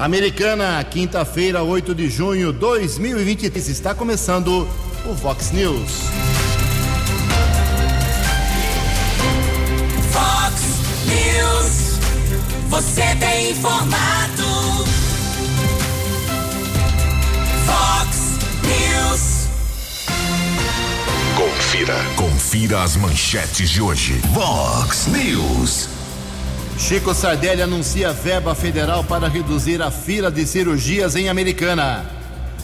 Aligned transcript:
Americana, 0.00 0.82
quinta-feira, 0.82 1.62
8 1.62 1.94
de 1.94 2.08
junho 2.08 2.54
de 2.54 2.58
2023. 2.58 3.68
Está 3.68 3.94
começando 3.94 4.66
o 5.04 5.12
Vox 5.12 5.50
News. 5.50 5.90
Vox 10.10 10.62
News. 11.04 11.98
Você 12.70 13.14
tem 13.16 13.50
informado. 13.50 14.42
Vox 17.66 18.38
News. 18.64 19.48
Confira. 21.36 21.96
Confira 22.16 22.82
as 22.84 22.96
manchetes 22.96 23.68
de 23.68 23.82
hoje. 23.82 24.14
Vox 24.32 25.08
News. 25.08 25.99
Chico 26.80 27.14
Sardelli 27.14 27.60
anuncia 27.60 28.10
verba 28.10 28.54
federal 28.54 29.04
para 29.04 29.28
reduzir 29.28 29.82
a 29.82 29.90
fila 29.90 30.30
de 30.30 30.46
cirurgias 30.46 31.14
em 31.14 31.28
Americana. 31.28 32.06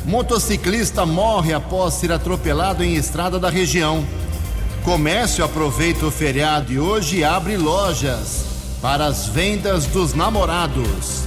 Motociclista 0.06 1.04
morre 1.04 1.52
após 1.52 1.94
ser 1.94 2.10
atropelado 2.10 2.82
em 2.82 2.96
estrada 2.96 3.38
da 3.38 3.50
região. 3.50 4.04
Comércio 4.82 5.44
aproveita 5.44 6.06
o 6.06 6.10
feriado 6.10 6.66
de 6.66 6.78
hoje 6.78 7.18
e 7.18 7.24
abre 7.24 7.58
lojas 7.58 8.46
para 8.80 9.04
as 9.04 9.28
vendas 9.28 9.84
dos 9.86 10.14
namorados. 10.14 11.24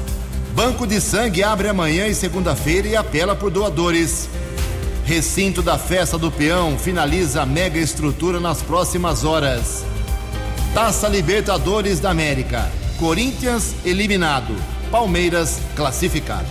Banco 0.55 0.87
de 0.87 0.99
Sangue 0.99 1.43
abre 1.43 1.69
amanhã 1.69 2.07
e 2.07 2.15
segunda-feira 2.15 2.87
e 2.87 2.95
apela 2.95 3.35
por 3.35 3.51
doadores. 3.51 4.27
Recinto 5.05 5.61
da 5.61 5.77
Festa 5.77 6.17
do 6.17 6.31
Peão 6.31 6.77
finaliza 6.77 7.43
a 7.43 7.45
mega 7.45 7.77
estrutura 7.77 8.39
nas 8.39 8.63
próximas 8.63 9.23
horas. 9.23 9.85
Taça 10.73 11.07
Libertadores 11.07 11.99
da 11.99 12.09
América. 12.09 12.78
Corinthians 12.99 13.75
eliminado. 13.85 14.53
Palmeiras 14.91 15.61
classificado. 15.73 16.45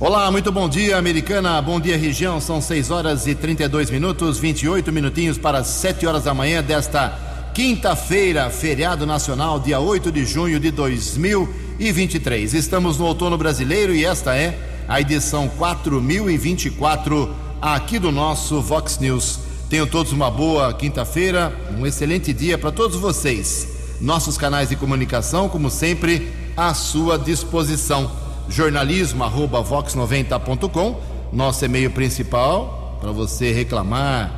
Olá, 0.00 0.30
muito 0.30 0.50
bom 0.50 0.66
dia, 0.66 0.96
Americana. 0.96 1.60
Bom 1.60 1.78
dia, 1.78 1.98
região. 1.98 2.40
São 2.40 2.62
6 2.62 2.90
horas 2.90 3.26
e 3.26 3.34
32 3.34 3.90
minutos, 3.90 4.38
28 4.38 4.90
minutinhos 4.90 5.36
para 5.36 5.62
7 5.62 6.06
horas 6.06 6.24
da 6.24 6.32
manhã 6.32 6.62
desta 6.62 7.50
quinta-feira, 7.52 8.48
feriado 8.48 9.04
nacional, 9.04 9.60
dia 9.60 9.78
8 9.80 10.10
de 10.10 10.24
junho 10.24 10.58
de 10.58 10.70
2023. 10.70 12.54
Estamos 12.54 12.96
no 12.96 13.04
outono 13.04 13.36
brasileiro 13.36 13.94
e 13.94 14.06
esta 14.06 14.34
é 14.34 14.58
a 14.88 14.98
edição 14.98 15.46
4024 15.58 17.36
aqui 17.60 17.98
do 17.98 18.10
nosso 18.10 18.62
Vox 18.62 18.98
News. 18.98 19.40
Tenham 19.68 19.86
todos 19.86 20.10
uma 20.10 20.30
boa 20.30 20.72
quinta-feira, 20.72 21.54
um 21.78 21.86
excelente 21.86 22.32
dia 22.32 22.56
para 22.56 22.72
todos 22.72 22.96
vocês. 22.96 23.81
Nossos 24.02 24.36
canais 24.36 24.68
de 24.68 24.76
comunicação, 24.76 25.48
como 25.48 25.70
sempre, 25.70 26.30
à 26.56 26.74
sua 26.74 27.16
disposição. 27.16 28.10
jornalismo@vox90.com, 28.48 31.00
nosso 31.32 31.64
e-mail 31.64 31.92
principal 31.92 32.98
para 33.00 33.12
você 33.12 33.52
reclamar, 33.52 34.32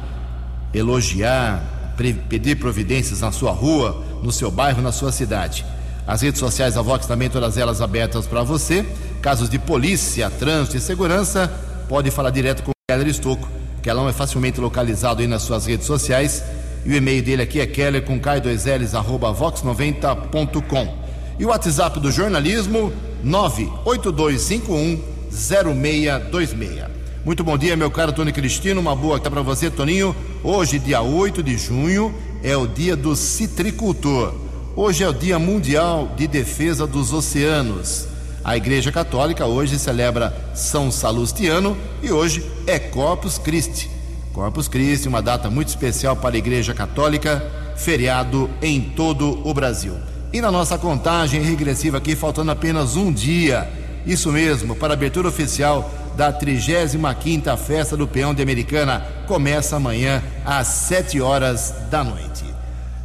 elogiar, 0.74 1.94
pedir 2.28 2.56
providências 2.56 3.22
na 3.22 3.32
sua 3.32 3.52
rua, 3.52 4.04
no 4.22 4.30
seu 4.30 4.50
bairro, 4.50 4.82
na 4.82 4.92
sua 4.92 5.10
cidade. 5.10 5.64
As 6.06 6.20
redes 6.20 6.38
sociais 6.38 6.74
da 6.74 6.82
Vox 6.82 7.06
também 7.06 7.30
todas 7.30 7.56
elas 7.56 7.80
abertas 7.80 8.26
para 8.26 8.42
você. 8.42 8.84
Casos 9.22 9.48
de 9.48 9.58
polícia, 9.58 10.28
trânsito 10.28 10.76
e 10.76 10.80
segurança, 10.80 11.50
pode 11.88 12.10
falar 12.10 12.28
direto 12.28 12.62
com 12.62 12.72
o 12.72 12.74
Keller 12.86 13.08
Estocco 13.08 13.48
que 13.84 13.90
ela 13.90 14.08
é 14.08 14.12
facilmente 14.14 14.58
localizado 14.58 15.20
aí 15.20 15.28
nas 15.28 15.42
suas 15.42 15.66
redes 15.66 15.86
sociais. 15.86 16.42
E 16.84 16.90
o 16.90 16.96
e-mail 16.96 17.22
dele 17.22 17.42
aqui 17.42 17.60
é 17.60 17.66
keller 17.66 18.02
com 18.02 18.20
k2ls 18.20 18.94
arroba 18.94 19.32
vox90.com. 19.32 20.94
E 21.38 21.44
o 21.44 21.48
WhatsApp 21.48 21.98
do 21.98 22.12
jornalismo 22.12 22.92
98251 23.22 25.00
0626. 25.30 26.84
Muito 27.24 27.42
bom 27.42 27.56
dia, 27.56 27.74
meu 27.74 27.90
caro 27.90 28.12
Tony 28.12 28.32
Cristino. 28.32 28.80
Uma 28.80 28.94
boa 28.94 29.16
aqui 29.16 29.30
para 29.30 29.40
você, 29.40 29.70
Toninho. 29.70 30.14
Hoje, 30.42 30.78
dia 30.78 31.00
8 31.00 31.42
de 31.42 31.56
junho, 31.56 32.14
é 32.42 32.54
o 32.54 32.66
dia 32.66 32.94
do 32.94 33.16
citricultor. 33.16 34.34
Hoje 34.76 35.04
é 35.04 35.08
o 35.08 35.14
Dia 35.14 35.38
Mundial 35.38 36.12
de 36.16 36.26
Defesa 36.26 36.86
dos 36.86 37.12
Oceanos. 37.12 38.08
A 38.44 38.56
Igreja 38.58 38.92
Católica 38.92 39.46
hoje 39.46 39.78
celebra 39.78 40.36
São 40.54 40.90
Salustiano 40.90 41.76
e 42.02 42.12
hoje 42.12 42.44
é 42.66 42.78
Corpus 42.78 43.38
Christi. 43.38 43.93
Corpus 44.34 44.66
Christi, 44.66 45.06
uma 45.06 45.22
data 45.22 45.48
muito 45.48 45.68
especial 45.68 46.16
para 46.16 46.34
a 46.34 46.38
Igreja 46.38 46.74
Católica, 46.74 47.40
feriado 47.76 48.50
em 48.60 48.80
todo 48.80 49.40
o 49.48 49.54
Brasil. 49.54 49.94
E 50.32 50.40
na 50.40 50.50
nossa 50.50 50.76
contagem 50.76 51.40
regressiva 51.40 51.98
aqui, 51.98 52.16
faltando 52.16 52.50
apenas 52.50 52.96
um 52.96 53.12
dia, 53.12 53.70
isso 54.04 54.32
mesmo, 54.32 54.74
para 54.74 54.92
a 54.92 54.94
abertura 54.94 55.28
oficial 55.28 55.88
da 56.16 56.32
35ª 56.32 57.56
Festa 57.56 57.96
do 57.96 58.08
Peão 58.08 58.34
de 58.34 58.42
Americana, 58.42 59.06
começa 59.28 59.76
amanhã 59.76 60.20
às 60.44 60.66
7 60.66 61.20
horas 61.20 61.72
da 61.88 62.02
noite. 62.02 62.44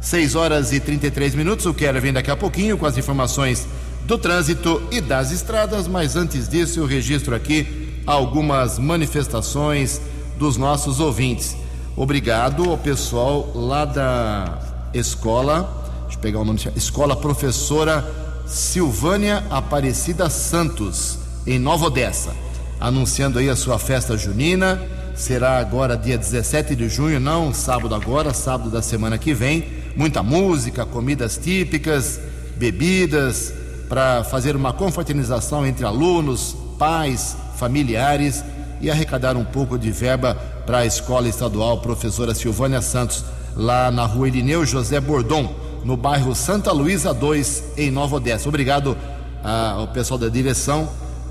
6 0.00 0.34
horas 0.34 0.72
e 0.72 0.80
33 0.80 1.36
minutos, 1.36 1.64
o 1.64 1.72
Keller 1.72 2.02
vem 2.02 2.12
daqui 2.12 2.30
a 2.32 2.36
pouquinho 2.36 2.76
com 2.76 2.86
as 2.86 2.98
informações 2.98 3.68
do 4.04 4.18
trânsito 4.18 4.82
e 4.90 5.00
das 5.00 5.30
estradas, 5.30 5.86
mas 5.86 6.16
antes 6.16 6.48
disso 6.48 6.80
eu 6.80 6.86
registro 6.86 7.36
aqui 7.36 8.02
algumas 8.04 8.80
manifestações 8.80 10.00
dos 10.40 10.56
nossos 10.56 11.00
ouvintes. 11.00 11.54
Obrigado 11.94 12.70
ao 12.70 12.78
pessoal 12.78 13.52
lá 13.54 13.84
da 13.84 14.58
escola, 14.94 16.00
deixa 16.04 16.16
eu 16.16 16.22
pegar 16.22 16.38
o 16.40 16.44
nome, 16.46 16.58
Escola 16.74 17.14
Professora 17.14 18.02
Silvânia 18.46 19.44
Aparecida 19.50 20.30
Santos, 20.30 21.18
em 21.46 21.58
Nova 21.58 21.86
Odessa, 21.86 22.34
anunciando 22.80 23.38
aí 23.38 23.50
a 23.50 23.54
sua 23.54 23.78
festa 23.78 24.16
junina. 24.16 24.80
Será 25.14 25.58
agora 25.58 25.94
dia 25.94 26.16
17 26.16 26.74
de 26.74 26.88
junho, 26.88 27.20
não 27.20 27.52
sábado 27.52 27.94
agora, 27.94 28.32
sábado 28.32 28.70
da 28.70 28.80
semana 28.80 29.18
que 29.18 29.34
vem. 29.34 29.68
Muita 29.94 30.22
música, 30.22 30.86
comidas 30.86 31.36
típicas, 31.36 32.18
bebidas, 32.56 33.52
para 33.90 34.24
fazer 34.24 34.56
uma 34.56 34.72
confraternização 34.72 35.66
entre 35.66 35.84
alunos, 35.84 36.56
pais, 36.78 37.36
familiares 37.56 38.42
e 38.80 38.90
arrecadar 38.90 39.36
um 39.36 39.44
pouco 39.44 39.78
de 39.78 39.90
verba 39.90 40.34
para 40.66 40.78
a 40.78 40.86
Escola 40.86 41.28
Estadual 41.28 41.78
Professora 41.78 42.34
Silvânia 42.34 42.80
Santos, 42.80 43.24
lá 43.56 43.90
na 43.90 44.06
rua 44.06 44.28
Irineu 44.28 44.64
José 44.64 45.00
Bordon, 45.00 45.54
no 45.84 45.96
bairro 45.96 46.34
Santa 46.34 46.72
Luísa 46.72 47.12
2, 47.12 47.64
em 47.76 47.90
Nova 47.90 48.16
Odessa. 48.16 48.48
Obrigado 48.48 48.96
ah, 49.42 49.72
ao 49.78 49.88
pessoal 49.88 50.18
da 50.18 50.28
direção. 50.28 50.88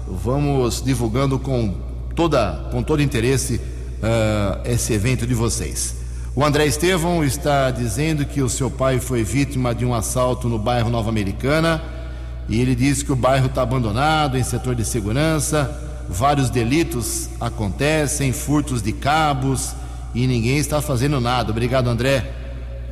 Vamos 0.08 0.82
divulgando 0.84 1.38
com, 1.40 1.76
toda, 2.16 2.68
com 2.72 2.84
todo 2.84 3.02
interesse 3.02 3.62
ah, 4.02 4.60
esse 4.66 4.94
evento 4.94 5.26
de 5.26 5.34
vocês. 5.34 5.96
O 6.36 6.46
André 6.46 6.68
Estevão 6.68 7.24
está 7.24 7.72
dizendo 7.72 8.26
que 8.26 8.42
o 8.42 8.50
seu 8.50 8.70
pai 8.70 9.00
foi 9.00 9.24
vítima 9.24 9.74
de 9.74 9.86
um 9.86 9.94
assalto 9.94 10.48
no 10.48 10.60
bairro 10.60 10.90
Nova 10.90 11.10
Americana 11.10 11.82
e 12.48 12.60
ele 12.60 12.76
diz 12.76 13.04
que 13.04 13.12
o 13.12 13.16
bairro 13.16 13.48
está 13.48 13.62
abandonado 13.62 14.38
em 14.38 14.44
setor 14.44 14.74
de 14.74 14.84
segurança, 14.86 15.89
vários 16.10 16.50
delitos 16.50 17.30
acontecem, 17.40 18.34
furtos 18.34 18.82
de 18.82 18.92
cabos 18.92 19.74
e 20.14 20.28
ninguém 20.28 20.58
está 20.58 20.82
fazendo 20.82 21.22
nada. 21.22 21.52
Obrigado, 21.52 21.88
André. 21.88 22.30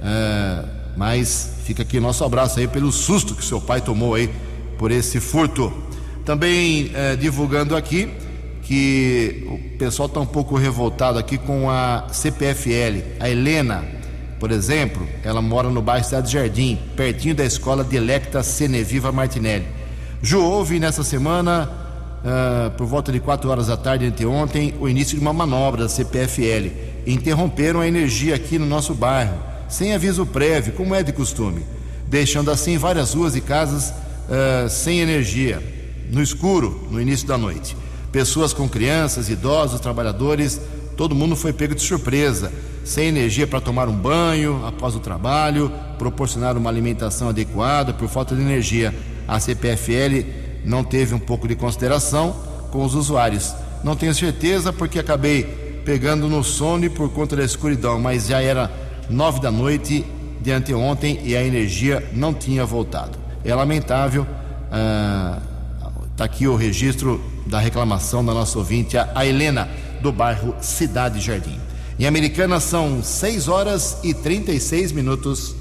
É, 0.02 0.64
mas 0.96 1.56
fica 1.64 1.82
aqui 1.82 2.00
nosso 2.00 2.24
abraço 2.24 2.60
aí 2.60 2.68
pelo 2.68 2.92
susto 2.92 3.36
que 3.36 3.44
seu 3.44 3.60
pai 3.60 3.82
tomou 3.82 4.14
aí 4.14 4.30
por 4.78 4.92
esse 4.92 5.20
furto. 5.20 5.74
Também 6.24 6.92
é, 6.94 7.16
divulgando 7.16 7.76
aqui 7.76 8.10
que 8.62 9.46
o 9.48 9.78
pessoal 9.78 10.08
está 10.08 10.20
um 10.20 10.26
pouco 10.26 10.56
revoltado 10.56 11.18
aqui 11.18 11.38
com 11.38 11.70
a 11.70 12.08
CPFL. 12.12 13.02
A 13.20 13.30
Helena 13.30 13.98
por 14.40 14.52
exemplo, 14.52 15.08
ela 15.24 15.42
mora 15.42 15.70
no 15.70 15.82
bairro 15.82 16.06
Cidade 16.06 16.32
Jardim, 16.32 16.78
pertinho 16.96 17.34
da 17.34 17.44
escola 17.44 17.84
Delecta 17.84 18.44
Ceneviva 18.44 19.12
Martinelli. 19.12 19.66
Ju 20.22 20.44
houve 20.44 20.80
nessa 20.80 21.04
semana, 21.04 21.70
uh, 22.24 22.72
por 22.72 22.88
volta 22.88 23.12
de 23.12 23.20
4 23.20 23.50
horas 23.50 23.68
da 23.68 23.78
tarde 23.78 24.06
anteontem, 24.06 24.74
o 24.80 24.88
início 24.88 25.16
de 25.18 25.22
uma 25.22 25.34
manobra 25.34 25.84
da 25.84 25.90
CPFL. 25.90 26.72
Interromperam 27.06 27.82
a 27.82 27.88
energia 27.88 28.36
aqui 28.36 28.58
no 28.60 28.66
nosso 28.66 28.94
bairro, 28.94 29.38
sem 29.70 29.94
aviso 29.94 30.26
prévio, 30.26 30.74
como 30.74 30.96
é 30.96 31.04
de 31.04 31.12
costume, 31.12 31.66
deixando 32.08 32.52
assim 32.52 32.78
várias 32.78 33.14
ruas 33.14 33.36
e 33.36 33.42
casas 33.42 33.90
uh, 33.90 34.70
sem 34.70 35.00
energia, 35.00 35.62
no 36.12 36.22
escuro, 36.22 36.88
no 36.92 37.02
início 37.02 37.28
da 37.28 37.38
noite. 37.38 37.76
Pessoas 38.12 38.54
com 38.54 38.68
crianças, 38.68 39.30
idosos, 39.30 39.80
trabalhadores, 39.80 40.60
todo 40.96 41.16
mundo 41.16 41.36
foi 41.36 41.54
pego 41.54 41.76
de 41.76 41.82
surpresa 41.82 42.52
sem 42.88 43.08
energia 43.08 43.46
para 43.46 43.60
tomar 43.60 43.90
um 43.90 43.96
banho 43.96 44.66
após 44.66 44.96
o 44.96 45.00
trabalho, 45.00 45.72
proporcionar 46.00 46.56
uma 46.56 46.70
alimentação 46.70 47.28
adequada 47.28 47.94
por 47.94 48.08
falta 48.08 48.34
de 48.34 48.42
energia. 48.42 48.96
A 49.28 49.42
CPFL 49.42 50.47
não 50.68 50.84
teve 50.84 51.16
um 51.16 51.20
pouco 51.20 51.48
de 51.48 51.56
consideração 51.56 52.36
com 52.72 52.84
os 52.84 52.94
usuários. 52.94 53.54
Não 53.84 53.96
tenho 53.96 54.14
certeza 54.14 54.72
porque 54.72 55.00
acabei 55.00 55.44
pegando 55.86 56.28
no 56.28 56.44
sono 56.44 56.90
por 56.92 57.10
conta 57.10 57.36
da 57.36 57.44
escuridão, 57.44 58.00
mas 58.00 58.28
já 58.28 58.42
era 58.42 58.70
nove 59.10 59.40
da 59.40 59.50
noite 59.50 60.06
de 60.42 60.52
anteontem 60.52 61.20
e 61.24 61.36
a 61.36 61.44
energia 61.44 62.08
não 62.14 62.34
tinha 62.34 62.66
voltado. 62.66 63.18
É 63.44 63.56
lamentável. 63.56 64.28
Ah, 64.72 65.40
Está 66.18 66.26
aqui 66.26 66.48
o 66.48 66.56
registro 66.56 67.24
da 67.46 67.60
reclamação 67.60 68.26
da 68.26 68.34
nossa 68.34 68.58
ouvinte, 68.58 68.98
a 68.98 69.24
Helena, 69.24 69.70
do 70.02 70.12
bairro 70.12 70.56
Cidade 70.60 71.20
Jardim. 71.20 71.60
Em 72.00 72.08
Americana 72.08 72.60
são 72.60 73.04
6 73.04 73.48
horas 73.48 74.00
e 74.04 74.16
36 74.16 74.94
minutos. 74.94 75.56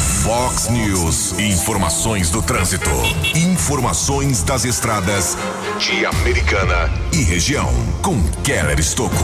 Fox 0.00 0.70
News, 0.70 1.38
informações 1.38 2.30
do 2.30 2.40
trânsito. 2.40 2.88
Informações 3.36 4.42
das 4.42 4.64
estradas 4.64 5.36
de 5.78 6.06
Americana 6.06 6.90
e 7.12 7.22
região. 7.22 7.68
Com 8.00 8.22
Keller 8.42 8.80
Estocco. 8.80 9.14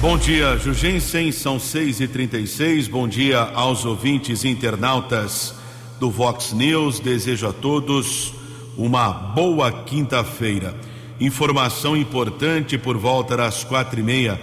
Bom 0.00 0.18
dia, 0.18 0.58
Jugensen, 0.58 1.30
são 1.30 1.58
6 1.58 2.00
e 2.00 2.08
36 2.08 2.88
Bom 2.88 3.06
dia 3.06 3.40
aos 3.54 3.84
ouvintes 3.84 4.44
internautas 4.44 5.54
do 6.00 6.10
Vox 6.10 6.52
News. 6.52 6.98
Desejo 6.98 7.48
a 7.48 7.52
todos 7.52 8.34
uma 8.76 9.12
boa 9.12 9.70
quinta-feira. 9.84 10.74
Informação 11.20 11.96
importante 11.96 12.76
por 12.76 12.96
volta 12.98 13.36
das 13.36 13.62
quatro 13.62 14.00
e 14.00 14.02
meia 14.02 14.40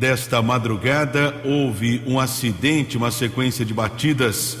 desta 0.00 0.40
madrugada 0.40 1.42
houve 1.44 2.02
um 2.06 2.18
acidente, 2.18 2.96
uma 2.96 3.10
sequência 3.10 3.66
de 3.66 3.74
batidas 3.74 4.56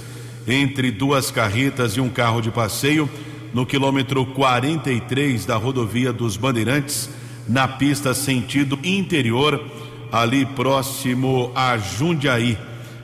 entre 0.46 0.90
duas 0.90 1.30
carretas 1.30 1.96
e 1.96 2.00
um 2.00 2.10
carro 2.10 2.42
de 2.42 2.50
passeio 2.50 3.08
no 3.54 3.64
quilômetro 3.64 4.26
43 4.26 5.46
da 5.46 5.56
rodovia 5.56 6.12
dos 6.12 6.36
Bandeirantes, 6.36 7.08
na 7.48 7.66
pista 7.66 8.12
sentido 8.12 8.78
interior, 8.84 9.64
ali 10.12 10.44
próximo 10.44 11.50
a 11.54 11.78
Jundiaí. 11.78 12.58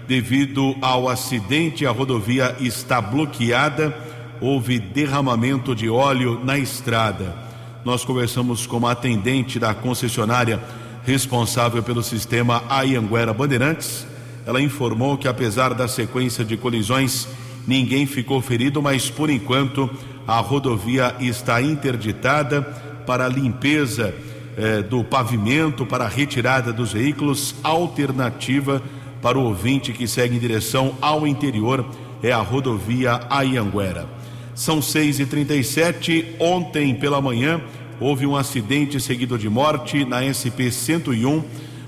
Devido 0.07 0.77
ao 0.83 1.09
acidente, 1.09 1.87
a 1.87 1.91
rodovia 1.91 2.55
está 2.61 3.01
bloqueada, 3.01 3.97
houve 4.43 4.79
derramamento 4.79 5.75
de 5.75 5.89
óleo 5.89 6.39
na 6.45 6.59
estrada. 6.59 7.35
Nós 7.83 8.05
conversamos 8.05 8.67
com 8.67 8.87
a 8.87 8.93
atendente 8.93 9.59
da 9.59 9.73
concessionária 9.73 10.61
responsável 11.07 11.83
pelo 11.85 12.03
sistema 12.03 12.65
Ayanguera 12.69 13.33
Bandeirantes. 13.33 14.05
Ela 14.45 14.61
informou 14.61 15.17
que, 15.17 15.29
apesar 15.29 15.73
da 15.73 15.87
sequência 15.87 16.45
de 16.45 16.57
colisões, 16.57 17.29
ninguém 17.67 18.07
ficou 18.07 18.43
ferido, 18.43 18.83
mas 18.83 19.09
por 19.09 19.31
enquanto 19.31 19.89
a 20.27 20.39
rodovia 20.41 21.15
está 21.21 21.63
interditada 21.63 22.61
para 23.07 23.29
limpeza 23.29 24.13
eh, 24.57 24.83
do 24.83 25.05
pavimento, 25.05 25.87
para 25.87 26.09
retirada 26.09 26.73
dos 26.73 26.93
veículos, 26.93 27.55
alternativa 27.63 28.83
para 29.23 29.39
o 29.39 29.45
ouvinte 29.45 29.93
que 29.93 30.09
segue 30.09 30.37
em 30.37 30.41
direção 30.41 30.97
ao 31.01 31.27
interior 31.27 31.87
é 32.23 32.33
a 32.33 32.41
rodovia 32.41 33.21
Ayanguera. 33.31 34.07
São 34.55 34.83
6 34.83 35.21
e 35.21 35.27
37 35.27 36.37
Ontem 36.41 36.95
pela 36.95 37.21
manhã 37.21 37.61
houve 38.01 38.27
um 38.27 38.37
acidente 38.37 39.01
seguido 39.01 39.39
de 39.39 39.49
morte 39.49 40.05
na 40.05 40.23
SP 40.23 40.71
101, 40.71 41.43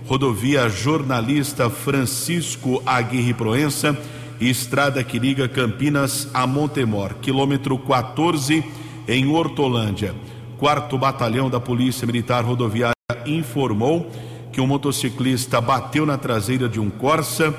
rodovia 0.07 0.69
Jornalista 0.69 1.69
Francisco 1.69 2.83
Aguirre 2.87 3.35
Proença, 3.35 3.97
estrada 4.41 5.03
que 5.05 5.19
liga 5.19 5.49
Campinas 5.49 6.29
a 6.33 6.47
Montemor, 6.47 7.15
quilômetro 7.21 7.79
14 7.79 8.65
em 9.07 9.27
Hortolândia. 9.27 10.15
Quarto 10.57 10.97
Batalhão 10.99 11.51
da 11.51 11.61
Polícia 11.61 12.07
Militar 12.07 12.45
Rodoviária 12.45 12.95
informou 13.27 14.11
que 14.53 14.61
um 14.61 14.67
motociclista 14.67 15.61
bateu 15.61 16.07
na 16.07 16.17
traseira 16.17 16.69
de 16.69 16.81
um 16.81 16.91
Corsa, 16.91 17.55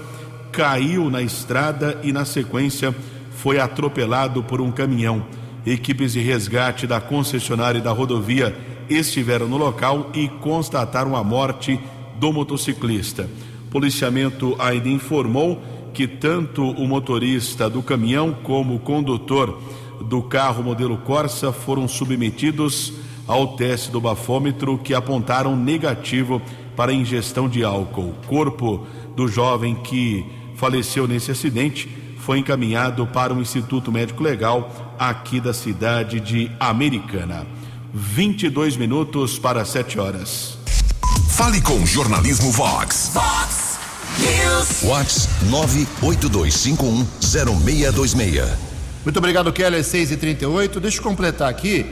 caiu 0.52 1.10
na 1.10 1.22
estrada 1.22 2.00
e, 2.04 2.12
na 2.12 2.26
sequência, 2.26 2.94
foi 3.32 3.60
atropelado 3.60 4.44
por 4.44 4.60
um 4.60 4.72
caminhão. 4.72 5.26
Equipes 5.66 6.14
de 6.14 6.20
resgate 6.20 6.88
da 6.88 7.02
concessionária 7.02 7.82
da 7.82 7.92
rodovia 7.92 8.56
estiveram 8.90 9.48
no 9.48 9.58
local 9.58 10.10
e 10.14 10.28
constataram 10.28 11.16
a 11.16 11.24
morte 11.24 11.80
do 12.20 12.34
motociclista. 12.34 13.30
Policiamento 13.70 14.56
ainda 14.58 14.90
informou 14.90 15.62
que 15.94 16.08
tanto 16.08 16.64
o 16.64 16.88
motorista 16.88 17.70
do 17.70 17.84
caminhão 17.84 18.34
como 18.44 18.76
o 18.76 18.80
condutor 18.80 19.62
do 20.02 20.22
carro 20.24 20.64
modelo 20.64 20.98
Corsa 20.98 21.52
foram 21.52 21.88
submetidos 21.88 22.94
ao 23.28 23.56
teste 23.56 23.92
do 23.92 24.02
bafômetro 24.02 24.78
que 24.78 24.94
apontaram 24.94 25.56
negativo 25.56 26.42
para 26.76 26.94
ingestão 26.94 27.48
de 27.48 27.64
álcool. 27.64 28.10
O 28.10 28.28
corpo 28.28 28.88
do 29.16 29.28
jovem 29.28 29.76
que 29.76 30.26
faleceu 30.56 31.08
nesse 31.08 31.32
acidente 31.32 31.88
foi 32.18 32.40
encaminhado 32.40 33.06
para 33.08 33.34
o 33.34 33.42
Instituto 33.42 33.92
Médico 33.92 34.24
Legal 34.24 34.89
aqui 35.00 35.40
da 35.40 35.54
cidade 35.54 36.20
de 36.20 36.52
Americana. 36.60 37.48
22 37.94 38.76
minutos 38.76 39.40
para 39.40 39.64
7 39.64 39.98
horas. 39.98 40.58
Fale 41.30 41.62
com 41.62 41.82
o 41.82 41.86
Jornalismo 41.86 42.52
Vox. 42.52 43.12
Vox 43.14 43.80
News. 44.20 44.82
Vox 44.84 45.30
982510626. 45.50 48.46
Muito 49.06 49.18
obrigado, 49.18 49.54
Keller, 49.54 49.82
6 49.82 50.12
e 50.12 50.18
38 50.18 50.82
Deixa 50.82 50.98
eu 50.98 51.04
completar 51.04 51.50
aqui 51.50 51.86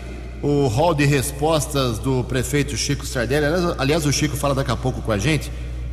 o 0.43 0.67
hall 0.67 0.93
de 0.93 1.05
respostas 1.05 1.97
do 1.97 2.25
prefeito 2.25 2.75
Chico 2.75 3.05
Sardelli. 3.05 3.45
Aliás, 3.45 3.79
aliás, 3.79 4.05
o 4.05 4.11
Chico 4.11 4.35
fala 4.35 4.53
daqui 4.53 4.71
a 4.71 4.75
pouco 4.75 5.01
com 5.01 5.13
a 5.13 5.17
gente 5.17 5.49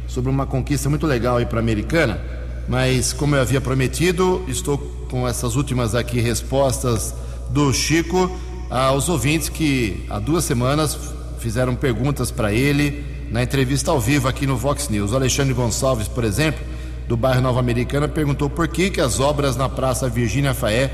sobre 0.07 0.31
uma 0.31 0.47
conquista 0.47 0.89
muito 0.91 1.07
legal 1.07 1.37
aí 1.37 1.47
para 1.47 1.61
a 1.61 1.63
Americana. 1.63 2.21
Mas, 2.69 3.13
como 3.13 3.37
eu 3.37 3.41
havia 3.41 3.61
prometido, 3.61 4.45
estou 4.49 4.79
com 5.11 5.29
essas 5.29 5.55
últimas 5.57 5.95
aqui 5.95 6.21
respostas 6.21 7.15
do 7.51 7.73
Chico 7.73 8.31
aos 8.71 9.09
ouvintes 9.09 9.49
que 9.49 10.05
há 10.09 10.19
duas 10.19 10.45
semanas 10.45 10.99
fizeram 11.39 11.75
perguntas 11.75 12.31
para 12.31 12.53
ele 12.53 13.05
na 13.31 13.43
entrevista 13.43 13.91
ao 13.91 14.01
vivo 14.01 14.29
aqui 14.29 14.47
no 14.47 14.57
Vox 14.57 14.89
News. 14.89 15.13
O 15.13 15.17
Alexandre 15.17 15.53
Gonçalves, 15.53 16.09
por 16.09 16.25
exemplo, 16.25 16.65
do 17.07 17.17
bairro 17.17 17.43
Nova 17.43 17.61
Americana, 17.61 18.09
perguntou 18.09 18.49
por 18.49 18.67
que, 18.69 18.91
que 18.91 19.01
as 19.01 19.21
obras 19.21 19.57
na 19.57 19.69
Praça 19.69 20.09
Virgínia 20.09 20.55
Faé 20.55 20.91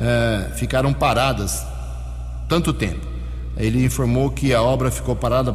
eh, 0.00 0.50
ficaram 0.56 0.92
paradas 0.92 1.62
tanto 2.48 2.72
tempo. 2.72 3.06
Ele 3.56 3.84
informou 3.84 4.30
que 4.30 4.54
a 4.54 4.62
obra 4.62 4.90
ficou 4.90 5.14
parada 5.14 5.52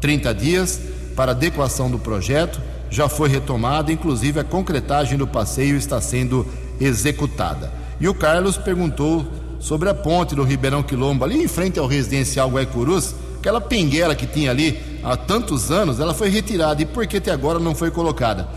30 0.00 0.34
dias 0.34 0.80
para 1.16 1.32
adequação 1.32 1.90
do 1.90 1.98
projeto, 1.98 2.60
já 2.90 3.08
foi 3.08 3.28
retomada, 3.28 3.92
inclusive 3.92 4.40
a 4.40 4.44
concretagem 4.44 5.16
do 5.16 5.26
passeio 5.26 5.76
está 5.76 6.00
sendo 6.00 6.46
executada. 6.80 7.72
E 8.00 8.08
o 8.08 8.14
Carlos 8.14 8.56
perguntou 8.56 9.26
sobre 9.60 9.88
a 9.88 9.94
ponte 9.94 10.34
do 10.34 10.42
Ribeirão 10.42 10.82
Quilombo, 10.82 11.24
ali 11.24 11.42
em 11.42 11.48
frente 11.48 11.78
ao 11.78 11.86
residencial 11.86 12.48
Guaicurus, 12.50 13.14
aquela 13.38 13.60
pinguela 13.60 14.14
que 14.14 14.26
tinha 14.26 14.50
ali 14.50 14.78
há 15.02 15.16
tantos 15.16 15.70
anos, 15.70 16.00
ela 16.00 16.14
foi 16.14 16.28
retirada 16.28 16.82
e 16.82 16.86
por 16.86 17.06
que 17.06 17.18
até 17.18 17.30
agora 17.30 17.58
não 17.58 17.74
foi 17.74 17.90
colocada? 17.90 18.48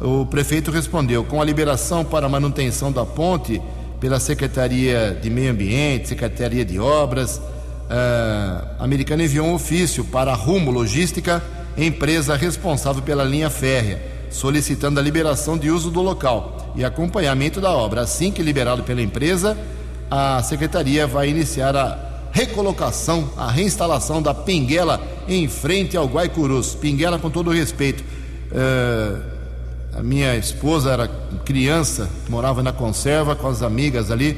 O 0.00 0.26
prefeito 0.26 0.70
respondeu: 0.70 1.24
com 1.24 1.40
a 1.40 1.44
liberação 1.44 2.04
para 2.04 2.28
manutenção 2.28 2.90
da 2.90 3.04
ponte 3.04 3.60
pela 4.00 4.20
Secretaria 4.20 5.18
de 5.20 5.30
Meio 5.30 5.52
Ambiente, 5.52 6.08
Secretaria 6.08 6.64
de 6.64 6.78
Obras, 6.78 7.40
a 7.88 8.84
Americana 8.84 9.24
enviou 9.24 9.46
um 9.46 9.54
ofício 9.54 10.04
para 10.04 10.32
a 10.32 10.34
Rumo 10.34 10.70
Logística, 10.70 11.42
empresa 11.84 12.36
responsável 12.36 13.02
pela 13.02 13.24
linha 13.24 13.50
férrea, 13.50 14.02
solicitando 14.30 14.98
a 14.98 15.02
liberação 15.02 15.58
de 15.58 15.70
uso 15.70 15.90
do 15.90 16.00
local 16.00 16.72
e 16.74 16.84
acompanhamento 16.84 17.60
da 17.60 17.70
obra. 17.70 18.02
Assim 18.02 18.30
que 18.30 18.42
liberado 18.42 18.82
pela 18.82 19.02
empresa, 19.02 19.56
a 20.10 20.42
secretaria 20.42 21.06
vai 21.06 21.28
iniciar 21.28 21.76
a 21.76 21.98
recolocação, 22.32 23.30
a 23.36 23.50
reinstalação 23.50 24.20
da 24.20 24.34
pinguela 24.34 25.00
em 25.28 25.48
frente 25.48 25.96
ao 25.96 26.06
Guaicurus. 26.06 26.74
Pinguela 26.74 27.18
com 27.18 27.30
todo 27.30 27.50
respeito. 27.50 28.04
Uh, 28.52 29.36
a 29.94 30.02
minha 30.02 30.36
esposa 30.36 30.90
era 30.90 31.08
criança, 31.44 32.08
morava 32.28 32.62
na 32.62 32.72
conserva 32.72 33.34
com 33.34 33.48
as 33.48 33.62
amigas 33.62 34.10
ali 34.10 34.36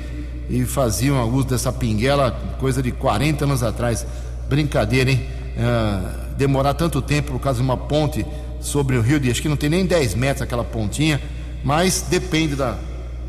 e 0.49 0.65
faziam 0.65 1.29
uso 1.29 1.49
dessa 1.49 1.73
pinguela 1.73 2.31
coisa 2.61 2.83
de 2.83 2.93
40 2.93 3.45
anos 3.45 3.63
atrás. 3.63 4.07
Brincadeira, 4.49 5.11
hein? 5.11 5.27
Uh, 5.57 6.28
demorar 6.39 6.73
tanto 6.73 7.03
tempo 7.03 7.33
por 7.33 7.41
causa 7.41 7.59
de 7.59 7.65
uma 7.65 7.77
ponte 7.77 8.25
sobre 8.61 8.97
o 8.97 9.03
rio 9.03 9.19
de. 9.19 9.29
Acho 9.31 9.43
que 9.43 9.49
não 9.49 9.57
tem 9.57 9.69
nem 9.69 9.85
10 9.85 10.15
metros 10.15 10.43
aquela 10.43 10.63
pontinha, 10.63 11.21
mas 11.65 12.07
depende 12.09 12.55
da, 12.55 12.79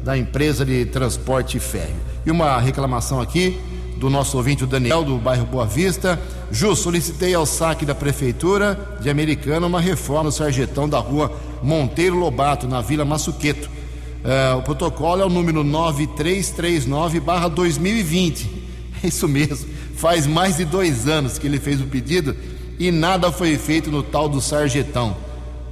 da 0.03 0.15
empresa 0.15 0.63
de 0.63 0.85
transporte 0.85 1.59
férreo. 1.59 1.95
E 2.23 2.29
uma 2.29 2.59
reclamação 2.59 3.19
aqui 3.19 3.59
do 3.97 4.11
nosso 4.11 4.37
ouvinte, 4.37 4.63
o 4.63 4.67
Daniel, 4.67 5.03
do 5.03 5.17
bairro 5.17 5.45
Boa 5.45 5.65
Vista. 5.65 6.21
Ju, 6.51 6.75
solicitei 6.75 7.33
ao 7.33 7.47
saque 7.47 7.83
da 7.83 7.95
Prefeitura 7.95 8.99
de 9.01 9.09
Americana 9.09 9.65
uma 9.65 9.81
reforma 9.81 10.25
no 10.25 10.31
sarjetão 10.31 10.87
da 10.87 10.99
rua 10.99 11.35
Monteiro 11.63 12.15
Lobato, 12.15 12.67
na 12.67 12.79
Vila 12.79 13.03
Massuqueto. 13.03 13.71
Uh, 14.19 14.57
o 14.57 14.61
protocolo 14.61 15.23
é 15.23 15.25
o 15.25 15.29
número 15.29 15.63
9339-2020. 15.63 18.59
É 19.01 19.07
isso 19.07 19.29
mesmo, 19.29 19.65
faz 19.95 20.27
mais 20.27 20.57
de 20.57 20.65
dois 20.65 21.07
anos 21.07 21.37
que 21.37 21.47
ele 21.47 21.57
fez 21.57 21.79
o 21.79 21.85
pedido 21.85 22.35
e 22.79 22.91
nada 22.91 23.29
foi 23.29 23.57
feito 23.57 23.91
no 23.91 24.01
tal 24.01 24.29
do 24.29 24.39
sarjetão. 24.39 25.15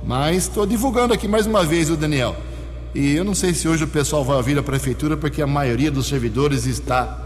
Mas 0.03 0.43
estou 0.43 0.65
divulgando 0.65 1.13
aqui 1.13 1.27
mais 1.27 1.45
uma 1.45 1.63
vez 1.63 1.89
o 1.89 1.95
Daniel. 1.95 2.35
E 2.93 3.15
eu 3.15 3.23
não 3.23 3.33
sei 3.33 3.53
se 3.53 3.67
hoje 3.67 3.85
o 3.85 3.87
pessoal 3.87 4.25
vai 4.25 4.35
ouvir 4.35 4.57
a 4.57 4.63
prefeitura, 4.63 5.15
porque 5.15 5.41
a 5.41 5.47
maioria 5.47 5.89
dos 5.89 6.07
servidores 6.07 6.65
está 6.65 7.23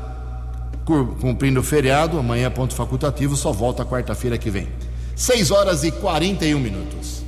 cumprindo 0.85 1.59
o 1.59 1.63
feriado, 1.63 2.19
amanhã 2.19 2.51
ponto 2.51 2.75
facultativo, 2.75 3.35
só 3.35 3.51
volta 3.51 3.85
quarta-feira 3.85 4.37
que 4.37 4.49
vem. 4.49 4.67
6 5.15 5.51
horas 5.51 5.83
e 5.83 5.91
41 5.91 6.59
minutos. 6.59 7.23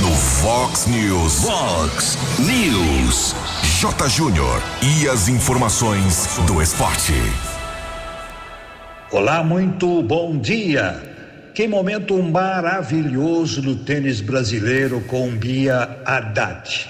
No 0.00 0.10
Fox 0.10 0.86
News. 0.86 1.44
Fox 1.44 2.18
News. 2.38 3.34
J. 3.80 4.08
Júnior. 4.08 4.62
E 4.82 5.08
as 5.08 5.28
informações 5.28 6.28
do 6.46 6.60
esporte. 6.60 7.14
Olá, 9.10 9.44
muito 9.44 10.02
bom 10.02 10.36
dia. 10.36 11.11
Que 11.54 11.68
momento 11.68 12.16
maravilhoso 12.22 13.60
do 13.60 13.76
tênis 13.76 14.22
brasileiro 14.22 15.02
com 15.02 15.28
Bia 15.36 15.98
Haddad. 16.02 16.88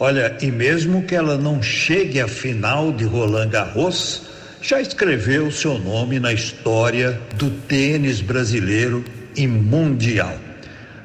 Olha, 0.00 0.36
e 0.42 0.50
mesmo 0.50 1.04
que 1.04 1.14
ela 1.14 1.38
não 1.38 1.62
chegue 1.62 2.20
à 2.20 2.26
final 2.26 2.90
de 2.90 3.04
Roland 3.04 3.50
Garros, 3.50 4.22
já 4.60 4.80
escreveu 4.80 5.52
seu 5.52 5.78
nome 5.78 6.18
na 6.18 6.32
história 6.32 7.20
do 7.36 7.52
tênis 7.52 8.20
brasileiro 8.20 9.04
e 9.36 9.46
mundial. 9.46 10.34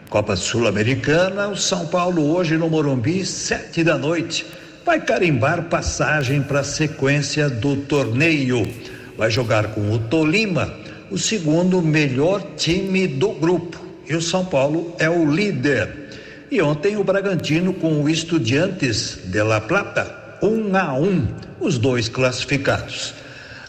Copa 0.09 0.35
Sul-Americana, 0.35 1.49
o 1.49 1.55
São 1.55 1.85
Paulo 1.85 2.35
hoje 2.35 2.57
no 2.57 2.71
Morumbi, 2.71 3.23
sete 3.23 3.83
da 3.83 3.99
noite, 3.99 4.47
vai 4.83 4.99
carimbar 4.99 5.65
passagem 5.65 6.41
para 6.41 6.61
a 6.61 6.63
sequência 6.63 7.51
do 7.51 7.75
torneio. 7.75 8.67
Vai 9.15 9.29
jogar 9.29 9.67
com 9.75 9.91
o 9.91 9.99
Tolima 9.99 10.84
o 11.09 11.17
segundo 11.17 11.81
melhor 11.81 12.41
time 12.55 13.07
do 13.07 13.29
grupo. 13.29 13.79
E 14.07 14.15
o 14.15 14.21
São 14.21 14.45
Paulo 14.45 14.95
é 14.99 15.09
o 15.09 15.29
líder. 15.29 16.05
E 16.51 16.61
ontem 16.61 16.95
o 16.95 17.03
Bragantino 17.03 17.73
com 17.73 18.03
o 18.03 18.09
Estudiantes 18.09 19.19
de 19.25 19.41
La 19.41 19.59
Plata, 19.59 20.37
um 20.41 20.75
a 20.75 20.93
um, 20.93 21.27
os 21.59 21.77
dois 21.77 22.07
classificados. 22.07 23.13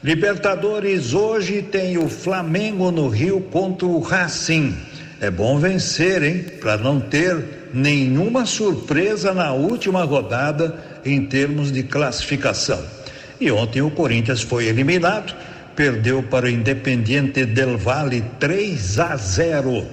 Libertadores 0.05 1.14
hoje 1.14 1.62
tem 1.62 1.99
o 1.99 2.09
Flamengo 2.09 2.90
no 2.90 3.09
Rio 3.09 3.40
contra 3.40 3.87
o 3.87 3.99
Racing. 4.00 4.76
É 5.21 5.31
bom 5.31 5.59
vencer, 5.59 6.23
hein? 6.23 6.45
Para 6.61 6.76
não 6.76 7.00
ter 7.00 7.71
nenhuma 7.73 8.45
surpresa 8.45 9.33
na 9.33 9.52
última 9.52 10.05
rodada 10.05 10.78
em 11.05 11.25
termos 11.25 11.73
de 11.73 11.83
classificação. 11.83 12.83
E 13.40 13.50
ontem 13.50 13.83
o 13.83 13.90
Corinthians 13.90 14.43
foi 14.43 14.66
eliminado 14.66 15.35
perdeu 15.76 16.23
para 16.23 16.47
o 16.47 16.49
Independiente 16.49 17.45
del 17.45 17.76
Valle 17.76 18.25
3 18.40 18.99
a 18.99 19.16
0. 19.16 19.87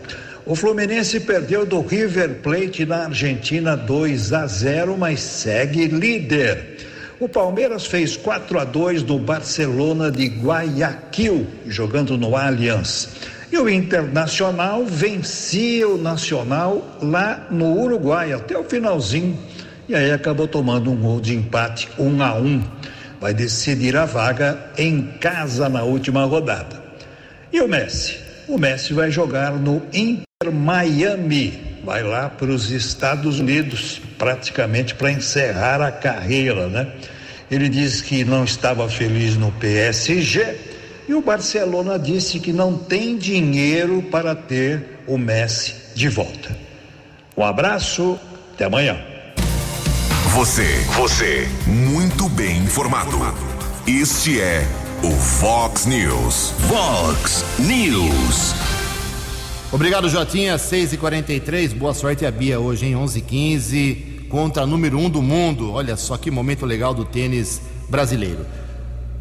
O 0.45 0.55
Fluminense 0.55 1.19
perdeu 1.19 1.65
do 1.65 1.81
River 1.81 2.35
Plate 2.41 2.85
na 2.85 3.05
Argentina 3.05 3.75
2 3.75 4.33
a 4.33 4.47
0, 4.47 4.97
mas 4.97 5.19
segue 5.19 5.87
líder. 5.87 6.77
O 7.19 7.29
Palmeiras 7.29 7.85
fez 7.85 8.17
4 8.17 8.59
a 8.59 8.63
2 8.63 9.03
do 9.03 9.19
Barcelona 9.19 10.09
de 10.09 10.25
Guayaquil, 10.27 11.47
jogando 11.67 12.17
no 12.17 12.35
Allianz. 12.35 13.09
E 13.51 13.57
o 13.57 13.69
Internacional 13.69 14.83
vencia 14.85 15.87
o 15.87 15.97
Nacional 15.97 16.97
lá 17.01 17.47
no 17.51 17.79
Uruguai 17.79 18.33
até 18.33 18.57
o 18.57 18.63
finalzinho. 18.63 19.37
E 19.87 19.93
aí 19.93 20.11
acabou 20.11 20.47
tomando 20.47 20.89
um 20.91 20.95
gol 20.95 21.21
de 21.21 21.35
empate 21.35 21.87
1 21.99 22.03
um 22.03 22.23
a 22.23 22.33
1. 22.33 22.45
Um 22.45 22.63
vai 23.23 23.33
decidir 23.33 23.95
a 23.95 24.03
vaga 24.03 24.59
em 24.77 25.01
casa 25.17 25.69
na 25.69 25.81
última 25.81 26.25
rodada. 26.25 26.83
E 27.53 27.61
o 27.61 27.69
Messi? 27.69 28.17
O 28.49 28.57
Messi 28.57 28.91
vai 28.91 29.09
jogar 29.09 29.53
no 29.53 29.81
Inter 29.93 30.51
Miami, 30.51 31.79
vai 31.85 32.03
lá 32.03 32.27
para 32.27 32.51
os 32.51 32.69
Estados 32.69 33.39
Unidos, 33.39 34.01
praticamente 34.17 34.93
para 34.93 35.09
encerrar 35.09 35.81
a 35.81 35.89
carreira, 35.89 36.67
né? 36.67 36.85
Ele 37.49 37.69
disse 37.69 38.03
que 38.03 38.25
não 38.25 38.43
estava 38.43 38.89
feliz 38.89 39.37
no 39.37 39.53
PSG 39.53 40.57
e 41.07 41.13
o 41.13 41.21
Barcelona 41.21 41.97
disse 41.97 42.41
que 42.41 42.51
não 42.51 42.77
tem 42.77 43.17
dinheiro 43.17 44.01
para 44.11 44.35
ter 44.35 44.99
o 45.07 45.17
Messi 45.17 45.75
de 45.95 46.09
volta. 46.09 46.53
Um 47.37 47.43
abraço, 47.45 48.19
até 48.53 48.65
amanhã. 48.65 49.12
Você, 50.33 50.79
você, 50.95 51.47
muito 51.67 52.27
bem 52.27 52.57
informado. 52.63 53.17
Este 53.85 54.41
é 54.41 54.67
o 55.03 55.11
Fox 55.11 55.85
News. 55.85 56.55
Fox 56.67 57.45
News. 57.59 58.55
Obrigado, 59.71 60.09
Jotinha. 60.09 60.57
6 60.57 60.93
e 60.93 60.97
43 60.97 61.73
Boa 61.73 61.93
sorte 61.93 62.25
a 62.25 62.31
Bia 62.31 62.59
hoje 62.59 62.87
em 62.87 62.95
11 62.95 63.21
15 63.21 64.25
contra 64.27 64.63
a 64.63 64.65
número 64.65 64.97
1 64.97 65.05
um 65.05 65.09
do 65.11 65.21
mundo. 65.21 65.71
Olha 65.71 65.95
só 65.95 66.17
que 66.17 66.31
momento 66.31 66.65
legal 66.65 66.95
do 66.95 67.05
tênis 67.05 67.61
brasileiro. 67.87 68.43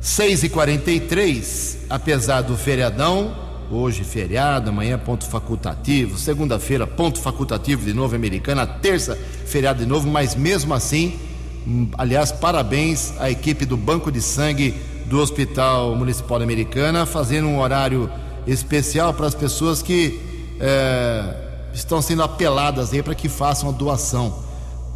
6 0.00 0.44
e 0.44 0.48
43 0.48 1.78
apesar 1.90 2.40
do 2.40 2.56
feriadão, 2.56 3.36
Hoje, 3.70 4.04
feriado, 4.04 4.70
amanhã, 4.70 4.98
ponto 4.98 5.26
facultativo. 5.26 6.18
Segunda-feira, 6.18 6.86
ponto 6.86 7.20
facultativo 7.20 7.84
de 7.84 7.94
novo, 7.94 8.14
americana. 8.14 8.66
Terça, 8.66 9.16
feriado 9.46 9.80
de 9.80 9.86
novo, 9.86 10.08
mas 10.08 10.34
mesmo 10.34 10.74
assim, 10.74 11.18
hum, 11.66 11.88
aliás, 11.96 12.30
parabéns 12.30 13.14
à 13.18 13.30
equipe 13.30 13.64
do 13.64 13.76
Banco 13.76 14.12
de 14.12 14.20
Sangue 14.20 14.74
do 15.06 15.18
Hospital 15.18 15.94
Municipal 15.96 16.40
Americana, 16.42 17.06
fazendo 17.06 17.48
um 17.48 17.60
horário 17.60 18.10
especial 18.46 19.14
para 19.14 19.26
as 19.26 19.34
pessoas 19.34 19.82
que 19.82 20.20
é, 20.60 21.34
estão 21.72 22.02
sendo 22.02 22.22
apeladas 22.22 22.92
aí 22.92 23.02
para 23.02 23.14
que 23.14 23.28
façam 23.28 23.68
a 23.68 23.72
doação. 23.72 24.42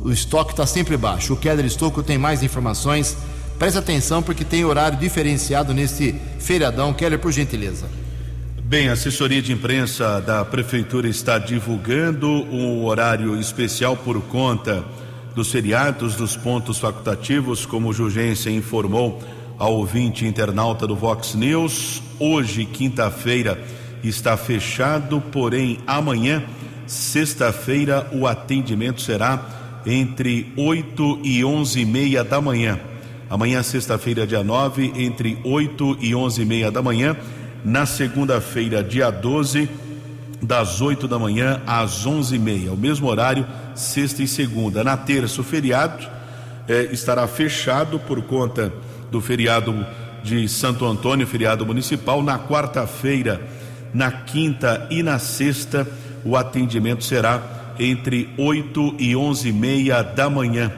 O 0.01 0.11
estoque 0.11 0.53
está 0.53 0.67
sempre 0.67 0.97
baixo. 0.97 1.33
O 1.33 1.37
Keller 1.37 1.65
Estocco 1.65 2.03
tem 2.03 2.19
mais 2.19 2.43
informações. 2.43 3.17
Preste 3.59 3.79
atenção 3.79 4.23
porque 4.23 4.45
tem 4.45 4.65
horário 4.65 4.99
diferenciado 4.99 5.73
nesse 5.73 6.15
feriadão. 6.39 6.93
Keller, 6.93 7.19
por 7.19 7.33
gentileza. 7.33 7.87
Bem, 8.69 8.89
a 8.89 8.95
assessoria 8.95 9.41
de 9.41 9.53
imprensa 9.53 10.21
da 10.21 10.45
Prefeitura 10.45 11.07
está 11.07 11.39
divulgando 11.39 12.29
um 12.29 12.85
horário 12.85 13.39
especial 13.39 13.97
por 13.97 14.21
conta 14.23 14.85
dos 15.37 15.53
feriados 15.53 16.17
dos 16.17 16.37
pontos 16.37 16.81
facultativos, 16.81 17.65
como 17.65 17.91
o 17.91 17.93
Jugência 17.93 18.51
informou 18.51 19.23
ao 19.57 19.73
ouvinte 19.75 20.27
internauta 20.27 20.85
do 20.85 20.97
Vox 20.97 21.37
News. 21.37 22.03
Hoje, 22.19 22.65
quinta-feira, 22.65 23.57
está 24.03 24.37
fechado, 24.37 25.21
porém 25.21 25.79
amanhã, 25.87 26.43
sexta-feira, 26.89 28.11
o 28.13 28.27
atendimento 28.27 29.01
será 29.01 29.81
entre 29.87 30.53
8 30.57 31.21
e 31.23 31.45
11 31.45 31.81
e 31.81 31.85
meia 31.85 32.25
da 32.25 32.41
manhã. 32.41 32.81
Amanhã, 33.31 33.63
sexta-feira, 33.63 34.27
dia 34.27 34.43
9, 34.43 34.93
entre 34.97 35.39
8 35.45 35.99
e 36.01 36.17
11 36.17 36.43
e 36.43 36.45
meia 36.45 36.69
da 36.69 36.83
manhã 36.83 37.17
na 37.67 37.85
segunda-feira, 37.85 38.81
dia 38.81 39.11
12, 39.11 39.69
das 40.41 40.81
8 40.81 41.09
da 41.09 41.19
manhã 41.19 41.61
às 41.67 42.07
11h30, 42.07 42.71
o 42.71 42.77
mesmo 42.77 43.09
horário, 43.09 43.45
sexta 43.75 44.23
e 44.23 44.29
segunda. 44.29 44.85
Na 44.85 44.97
terça, 44.97 45.41
o 45.41 45.45
feriado 45.45 46.07
eh, 46.69 46.91
estará 46.93 47.27
fechado 47.27 47.99
por 47.99 48.23
conta 48.23 48.73
do 49.11 49.21
feriado 49.21 49.85
de 50.23 50.49
Santo 50.49 50.87
Antônio, 50.87 51.27
feriado 51.27 51.67
municipal. 51.67 52.23
Na 52.23 52.39
quarta-feira, 52.39 53.43
na 53.93 54.13
quinta 54.13 54.87
e 54.89 55.03
na 55.03 55.19
sexta, 55.19 55.89
o 56.25 56.37
atendimento 56.37 57.03
será 57.03 57.75
entre 57.81 58.33
8 58.39 58.95
e 58.97 59.17
11 59.17 59.49
e 59.49 59.53
meia 59.53 60.03
da 60.03 60.31
manhã. 60.31 60.71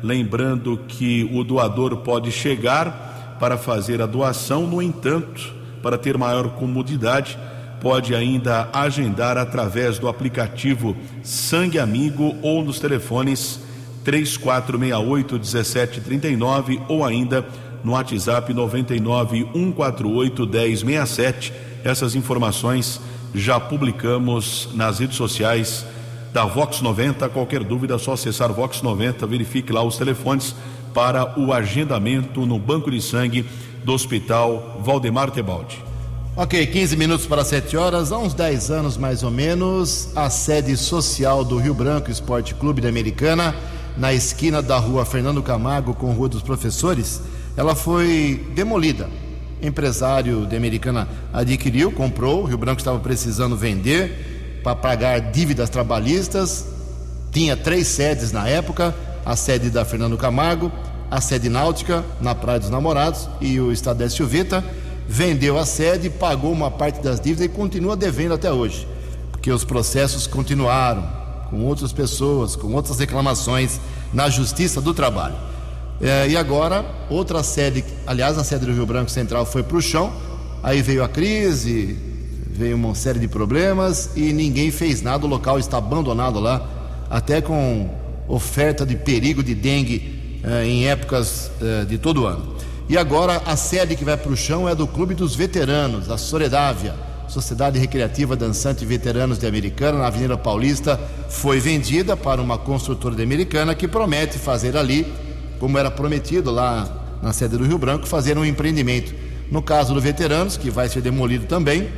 Lembrando 0.00 0.78
que 0.86 1.28
o 1.32 1.42
doador 1.42 1.96
pode 1.98 2.30
chegar 2.30 3.36
para 3.40 3.58
fazer 3.58 4.00
a 4.00 4.06
doação, 4.06 4.64
no 4.64 4.80
entanto, 4.80 5.55
para 5.86 5.96
ter 5.96 6.18
maior 6.18 6.48
comodidade, 6.48 7.38
pode 7.80 8.12
ainda 8.12 8.68
agendar 8.72 9.38
através 9.38 10.00
do 10.00 10.08
aplicativo 10.08 10.96
Sangue 11.22 11.78
Amigo 11.78 12.34
ou 12.42 12.64
nos 12.64 12.80
telefones 12.80 13.60
3468 14.02 15.34
1739 15.34 16.80
ou 16.88 17.04
ainda 17.04 17.46
no 17.84 17.92
WhatsApp 17.92 18.52
99 18.52 19.48
148 19.52 20.44
1067. 20.44 21.52
Essas 21.84 22.16
informações 22.16 23.00
já 23.32 23.60
publicamos 23.60 24.70
nas 24.74 24.98
redes 24.98 25.16
sociais 25.16 25.86
da 26.32 26.44
Vox 26.44 26.80
90. 26.80 27.28
Qualquer 27.28 27.62
dúvida 27.62 27.94
é 27.94 27.98
só 27.98 28.14
acessar 28.14 28.52
Vox 28.52 28.82
90, 28.82 29.24
verifique 29.24 29.72
lá 29.72 29.84
os 29.84 29.96
telefones 29.96 30.52
para 30.92 31.38
o 31.38 31.52
agendamento 31.52 32.44
no 32.44 32.58
banco 32.58 32.90
de 32.90 33.00
sangue 33.00 33.46
do 33.86 33.92
Hospital 33.92 34.80
Valdemar 34.84 35.30
Tebaldi. 35.30 35.80
Ok, 36.34 36.66
15 36.66 36.96
minutos 36.96 37.24
para 37.24 37.44
7 37.44 37.76
horas. 37.76 38.10
Há 38.10 38.18
uns 38.18 38.34
10 38.34 38.70
anos 38.72 38.96
mais 38.96 39.22
ou 39.22 39.30
menos, 39.30 40.10
a 40.16 40.28
sede 40.28 40.76
social 40.76 41.44
do 41.44 41.56
Rio 41.56 41.72
Branco 41.72 42.10
Esporte 42.10 42.52
Clube 42.52 42.80
da 42.80 42.88
Americana, 42.88 43.54
na 43.96 44.12
esquina 44.12 44.60
da 44.60 44.76
rua 44.76 45.04
Fernando 45.04 45.40
Camargo 45.40 45.94
com 45.94 46.10
Rua 46.10 46.28
dos 46.28 46.42
Professores, 46.42 47.22
ela 47.56 47.76
foi 47.76 48.44
demolida. 48.56 49.08
Empresário 49.62 50.46
de 50.46 50.56
Americana 50.56 51.08
adquiriu, 51.32 51.92
comprou, 51.92 52.42
o 52.42 52.44
Rio 52.44 52.58
Branco 52.58 52.80
estava 52.80 52.98
precisando 52.98 53.56
vender 53.56 54.60
para 54.64 54.74
pagar 54.74 55.20
dívidas 55.30 55.70
trabalhistas. 55.70 56.66
Tinha 57.30 57.56
três 57.56 57.86
sedes 57.86 58.32
na 58.32 58.48
época: 58.48 58.92
a 59.24 59.36
sede 59.36 59.70
da 59.70 59.84
Fernando 59.84 60.18
Camargo, 60.18 60.72
a 61.10 61.20
sede 61.20 61.48
náutica 61.48 62.04
na 62.20 62.34
Praia 62.34 62.58
dos 62.58 62.70
Namorados 62.70 63.28
e 63.40 63.60
o 63.60 63.72
Estadécio 63.72 64.26
Vita. 64.26 64.64
vendeu 65.08 65.56
a 65.56 65.64
sede, 65.64 66.10
pagou 66.10 66.52
uma 66.52 66.70
parte 66.70 67.00
das 67.00 67.20
dívidas 67.20 67.46
e 67.46 67.48
continua 67.48 67.96
devendo 67.96 68.34
até 68.34 68.52
hoje, 68.52 68.88
porque 69.30 69.50
os 69.52 69.64
processos 69.64 70.26
continuaram 70.26 71.06
com 71.48 71.64
outras 71.64 71.92
pessoas, 71.92 72.56
com 72.56 72.72
outras 72.72 72.98
reclamações 72.98 73.80
na 74.12 74.28
Justiça 74.28 74.80
do 74.80 74.92
Trabalho. 74.92 75.36
É, 76.00 76.28
e 76.28 76.36
agora, 76.36 76.84
outra 77.08 77.42
sede, 77.42 77.84
aliás, 78.06 78.36
a 78.36 78.44
sede 78.44 78.66
do 78.66 78.72
Rio 78.72 78.84
Branco 78.84 79.10
Central 79.10 79.46
foi 79.46 79.62
para 79.62 79.76
o 79.76 79.80
chão, 79.80 80.12
aí 80.62 80.82
veio 80.82 81.04
a 81.04 81.08
crise, 81.08 81.96
veio 82.50 82.74
uma 82.76 82.94
série 82.94 83.18
de 83.18 83.28
problemas 83.28 84.10
e 84.16 84.32
ninguém 84.32 84.70
fez 84.70 85.02
nada, 85.02 85.24
o 85.24 85.28
local 85.28 85.58
está 85.58 85.78
abandonado 85.78 86.40
lá, 86.40 86.68
até 87.08 87.40
com 87.40 87.88
oferta 88.28 88.84
de 88.84 88.96
perigo 88.96 89.42
de 89.42 89.54
dengue 89.54 90.15
em 90.64 90.88
épocas 90.88 91.50
é, 91.60 91.84
de 91.84 91.98
todo 91.98 92.26
ano. 92.26 92.56
E 92.88 92.96
agora 92.96 93.42
a 93.44 93.56
sede 93.56 93.96
que 93.96 94.04
vai 94.04 94.16
para 94.16 94.30
o 94.30 94.36
chão 94.36 94.68
é 94.68 94.74
do 94.74 94.86
Clube 94.86 95.14
dos 95.14 95.34
Veteranos, 95.34 96.06
da 96.06 96.16
Soredávia, 96.16 96.94
Sociedade 97.28 97.78
Recreativa 97.78 98.36
Dançante 98.36 98.84
Veteranos 98.84 99.38
de 99.38 99.46
Americana, 99.46 99.98
na 99.98 100.06
Avenida 100.06 100.36
Paulista, 100.38 100.98
foi 101.28 101.58
vendida 101.58 102.16
para 102.16 102.40
uma 102.40 102.56
construtora 102.56 103.16
de 103.16 103.22
Americana 103.22 103.74
que 103.74 103.88
promete 103.88 104.38
fazer 104.38 104.76
ali, 104.76 105.12
como 105.58 105.76
era 105.78 105.90
prometido 105.90 106.50
lá 106.52 106.88
na 107.20 107.32
sede 107.32 107.56
do 107.56 107.64
Rio 107.64 107.78
Branco, 107.78 108.06
fazer 108.06 108.38
um 108.38 108.44
empreendimento. 108.44 109.12
No 109.50 109.60
caso 109.60 109.92
do 109.92 110.00
Veteranos, 110.00 110.56
que 110.56 110.70
vai 110.70 110.88
ser 110.88 111.00
demolido 111.00 111.46
também, 111.46 111.88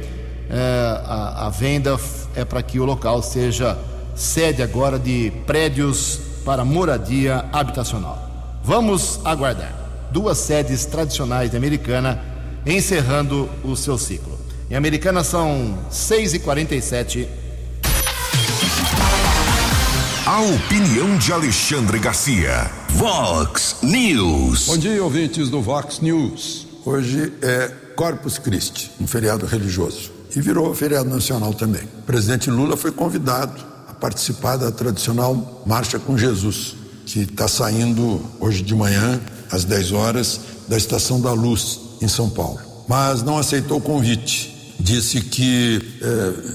é, 0.50 1.02
a, 1.04 1.46
a 1.46 1.50
venda 1.50 1.98
é 2.34 2.44
para 2.44 2.62
que 2.62 2.80
o 2.80 2.84
local 2.84 3.22
seja 3.22 3.76
sede 4.14 4.62
agora 4.62 4.98
de 4.98 5.30
prédios 5.46 6.20
para 6.44 6.64
moradia 6.64 7.44
habitacional. 7.52 8.27
Vamos 8.68 9.18
aguardar 9.24 9.72
duas 10.12 10.36
sedes 10.36 10.84
tradicionais 10.84 11.50
de 11.50 11.56
Americana, 11.56 12.22
encerrando 12.66 13.48
o 13.64 13.74
seu 13.74 13.96
ciclo. 13.96 14.38
Em 14.70 14.74
Americana 14.74 15.24
são 15.24 15.78
6h47. 15.90 17.26
A 20.26 20.42
opinião 20.42 21.16
de 21.16 21.32
Alexandre 21.32 21.98
Garcia. 21.98 22.70
Vox 22.90 23.76
News. 23.82 24.66
Bom 24.66 24.76
dia, 24.76 25.02
ouvintes 25.02 25.48
do 25.48 25.62
Vox 25.62 26.00
News. 26.00 26.66
Hoje 26.84 27.32
é 27.40 27.68
Corpus 27.96 28.36
Christi, 28.36 28.90
um 29.00 29.06
feriado 29.06 29.46
religioso. 29.46 30.12
E 30.36 30.42
virou 30.42 30.74
feriado 30.74 31.08
nacional 31.08 31.54
também. 31.54 31.84
O 32.00 32.02
presidente 32.02 32.50
Lula 32.50 32.76
foi 32.76 32.92
convidado 32.92 33.64
a 33.88 33.94
participar 33.94 34.58
da 34.58 34.70
tradicional 34.70 35.62
Marcha 35.64 35.98
com 35.98 36.18
Jesus, 36.18 36.76
que 37.08 37.20
está 37.20 37.48
saindo 37.48 38.20
hoje 38.38 38.62
de 38.62 38.74
manhã 38.74 39.18
às 39.50 39.64
10 39.64 39.92
horas, 39.92 40.40
da 40.68 40.76
Estação 40.76 41.18
da 41.18 41.32
Luz, 41.32 41.80
em 42.02 42.08
São 42.08 42.28
Paulo. 42.28 42.60
Mas 42.86 43.22
não 43.22 43.38
aceitou 43.38 43.78
o 43.78 43.80
convite. 43.80 44.54
Disse 44.78 45.22
que 45.22 45.80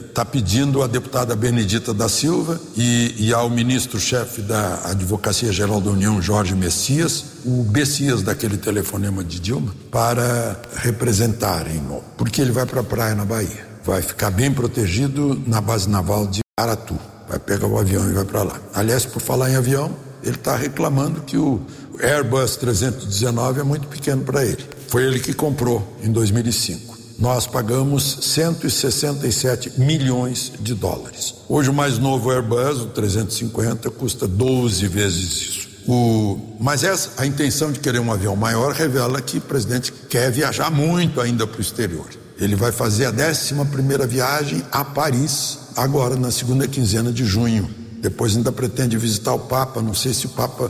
está 0.07 0.21
eh, 0.21 0.25
pedindo 0.25 0.81
à 0.81 0.87
deputada 0.87 1.35
Benedita 1.35 1.93
da 1.93 2.07
Silva 2.07 2.61
e, 2.77 3.15
e 3.17 3.33
ao 3.33 3.49
ministro-chefe 3.49 4.41
da 4.41 4.91
Advocacia 4.91 5.51
Geral 5.51 5.81
da 5.81 5.89
União, 5.89 6.21
Jorge 6.21 6.55
Messias, 6.55 7.25
o 7.43 7.63
Messias 7.63 8.21
daquele 8.21 8.55
telefonema 8.55 9.23
de 9.23 9.39
Dilma, 9.39 9.75
para 9.91 10.61
representarem, 10.75 11.81
porque 12.15 12.39
ele 12.41 12.51
vai 12.51 12.65
para 12.65 12.79
a 12.79 12.83
praia 12.83 13.15
na 13.15 13.25
Bahia. 13.25 13.67
Vai 13.83 14.01
ficar 14.01 14.29
bem 14.29 14.53
protegido 14.53 15.41
na 15.45 15.59
base 15.59 15.89
naval 15.89 16.27
de 16.27 16.39
Aratu. 16.57 16.97
Vai 17.27 17.39
pegar 17.39 17.67
o 17.67 17.77
avião 17.77 18.07
e 18.09 18.13
vai 18.13 18.23
para 18.23 18.43
lá. 18.43 18.61
Aliás, 18.73 19.05
por 19.05 19.21
falar 19.21 19.49
em 19.49 19.55
avião, 19.55 19.91
ele 20.23 20.35
está 20.35 20.55
reclamando 20.55 21.21
que 21.21 21.37
o 21.37 21.61
Airbus 22.01 22.55
319 22.55 23.59
é 23.59 23.63
muito 23.63 23.87
pequeno 23.87 24.23
para 24.23 24.43
ele. 24.43 24.63
Foi 24.87 25.03
ele 25.03 25.19
que 25.19 25.33
comprou 25.33 25.95
em 26.01 26.11
2005. 26.11 26.93
Nós 27.19 27.45
pagamos 27.45 28.19
167 28.21 29.79
milhões 29.79 30.51
de 30.59 30.73
dólares. 30.73 31.35
Hoje 31.47 31.69
o 31.69 31.73
mais 31.73 31.99
novo 31.99 32.31
Airbus, 32.31 32.81
o 32.81 32.87
350, 32.87 33.89
custa 33.91 34.27
12 34.27 34.87
vezes 34.87 35.41
isso. 35.41 35.69
O, 35.87 36.55
mas 36.59 36.83
essa, 36.83 37.21
a 37.21 37.25
intenção 37.25 37.71
de 37.71 37.79
querer 37.79 37.99
um 37.99 38.11
avião 38.11 38.35
maior 38.35 38.73
revela 38.73 39.21
que 39.21 39.37
o 39.37 39.41
presidente 39.41 39.91
quer 40.09 40.31
viajar 40.31 40.71
muito 40.71 41.19
ainda 41.19 41.45
para 41.45 41.57
o 41.57 41.61
exterior. 41.61 42.07
Ele 42.39 42.55
vai 42.55 42.71
fazer 42.71 43.05
a 43.05 43.11
11 43.11 43.53
primeira 43.71 44.07
viagem 44.07 44.63
a 44.71 44.83
Paris, 44.83 45.59
agora 45.75 46.15
na 46.15 46.31
segunda 46.31 46.67
quinzena 46.67 47.11
de 47.11 47.25
junho. 47.25 47.82
Depois 48.03 48.35
ainda 48.35 48.51
pretende 48.51 48.97
visitar 48.97 49.33
o 49.33 49.39
Papa, 49.39 49.81
não 49.81 49.93
sei 49.93 50.13
se 50.13 50.25
o 50.25 50.29
Papa 50.29 50.69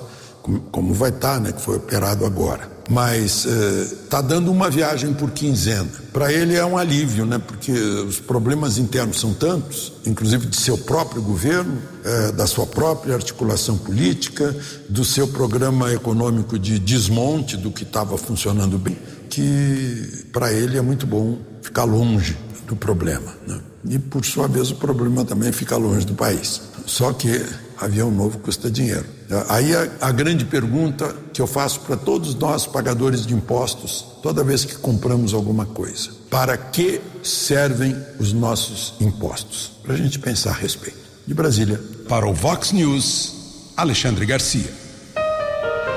como, 0.72 0.94
vai 0.94 1.10
estar, 1.10 1.36
tá, 1.36 1.40
né, 1.40 1.52
que 1.52 1.62
foi 1.62 1.78
operado 1.78 2.26
agora. 2.26 2.72
Mas 2.88 3.46
está 3.46 4.20
eh, 4.20 4.22
dando 4.22 4.52
uma 4.52 4.70
viagem 4.70 5.14
por 5.14 5.32
quinzena. 5.32 5.90
Para 6.12 6.32
ele 6.32 6.56
é 6.56 6.64
um 6.64 6.78
alívio, 6.78 7.26
né, 7.26 7.40
porque 7.40 7.72
os 7.72 8.20
problemas 8.20 8.78
internos 8.78 9.20
são 9.20 9.34
tantos, 9.34 9.94
inclusive 10.06 10.46
de 10.46 10.58
seu 10.58 10.78
próprio 10.78 11.24
governo, 11.24 11.82
eh, 12.06 12.32
da 12.34 12.46
sua 12.46 12.68
própria 12.68 13.16
articulação 13.16 13.80
política, 13.80 14.56
do 14.88 15.04
seu 15.04 15.28
programa 15.28 15.92
econômico 15.92 16.60
de 16.60 16.78
desmonte 16.78 17.58
do 17.58 17.72
que 17.72 17.82
estava 17.82 18.16
funcionando 18.16 18.78
bem, 18.78 18.98
que 19.28 20.28
para 20.32 20.54
ele 20.54 20.78
é 20.78 20.82
muito 20.82 21.08
bom 21.08 21.40
ficar 21.64 21.86
longe 21.86 22.38
do 22.68 22.76
problema. 22.76 23.34
Né? 23.48 23.60
E 23.90 23.98
por 23.98 24.24
sua 24.24 24.48
vez 24.48 24.70
o 24.72 24.76
problema 24.76 25.26
também 25.26 25.52
fica 25.52 25.78
longe 25.78 26.06
do 26.06 26.14
país. 26.14 26.62
Só 26.86 27.14
que 27.14 27.46
avião 27.80 28.12
novo 28.12 28.40
custa 28.40 28.70
dinheiro. 28.70 29.06
Aí 29.50 29.76
a, 29.76 29.90
a 30.02 30.12
grande 30.12 30.46
pergunta 30.46 31.16
que 31.32 31.42
eu 31.42 31.48
faço 31.48 31.82
para 31.82 31.98
todos 31.98 32.36
nós 32.36 32.68
pagadores 32.68 33.26
de 33.26 33.34
impostos, 33.34 34.06
toda 34.22 34.44
vez 34.44 34.64
que 34.64 34.76
compramos 34.76 35.34
alguma 35.34 35.66
coisa: 35.66 36.12
para 36.30 36.58
que 36.58 37.02
servem 37.24 37.96
os 38.20 38.34
nossos 38.34 38.94
impostos? 39.00 39.72
Para 39.84 39.94
a 39.94 39.98
gente 39.98 40.20
pensar 40.20 40.52
a 40.52 40.54
respeito. 40.54 41.04
De 41.26 41.34
Brasília. 41.34 41.80
Para 42.08 42.28
o 42.28 42.34
Vox 42.34 42.72
News, 42.74 43.34
Alexandre 43.78 44.26
Garcia. 44.26 44.72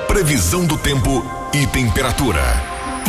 Previsão 0.07 0.65
do 0.65 0.77
tempo 0.77 1.23
e 1.53 1.67
temperatura. 1.67 2.41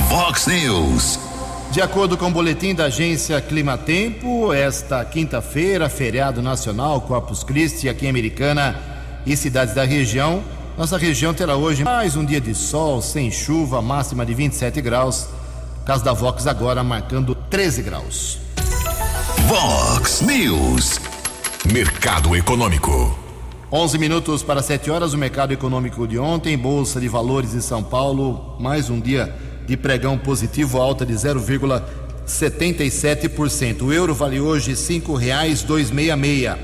Vox 0.09 0.47
News. 0.47 1.28
De 1.71 1.83
acordo 1.83 2.17
com 2.17 2.29
o 2.29 2.31
boletim 2.31 2.75
da 2.75 2.87
agência 2.87 3.41
Climatempo, 3.43 4.53
esta 4.55 5.05
quinta-feira, 5.05 5.89
feriado 5.91 6.41
nacional 6.41 7.03
Corpus 7.03 7.45
Christi 7.45 7.91
aqui 7.91 8.07
em 8.07 8.09
Americana 8.09 8.75
e 9.27 9.37
cidades 9.37 9.75
da 9.75 9.85
região, 9.85 10.43
nossa 10.79 10.97
região 10.97 11.35
terá 11.35 11.57
hoje 11.57 11.85
mais 11.85 12.17
um 12.17 12.25
dia 12.25 12.41
de 12.41 12.55
sol, 12.55 13.03
sem 13.03 13.31
chuva, 13.31 13.83
máxima 13.83 14.25
de 14.25 14.33
27 14.33 14.81
graus. 14.81 15.29
Caso 15.85 16.03
da 16.03 16.15
Vox 16.15 16.47
agora 16.47 16.83
marcando 16.83 17.35
13 17.35 17.83
graus. 17.83 18.39
Vox 19.47 20.23
News. 20.23 20.99
Mercado 21.71 22.35
Econômico. 22.35 23.17
11 23.71 23.99
minutos 23.99 24.43
para 24.43 24.63
7 24.63 24.91
horas, 24.91 25.13
o 25.13 25.19
mercado 25.19 25.53
econômico 25.53 26.09
de 26.09 26.19
ontem, 26.19 26.57
Bolsa 26.57 26.99
de 26.99 27.09
Valores 27.09 27.53
de 27.53 27.61
São 27.61 27.83
Paulo, 27.83 28.57
mais 28.59 28.89
um 28.89 28.99
dia 28.99 29.48
de 29.69 29.77
pregão 29.77 30.19
positivo, 30.19 30.81
alta 30.81 31.05
de 31.05 31.13
0,77%. 31.13 33.83
O 33.83 33.93
euro 33.93 34.15
vale 34.15 34.41
hoje 34.41 34.71
R$ 34.71 34.77
5,266. 34.77 36.57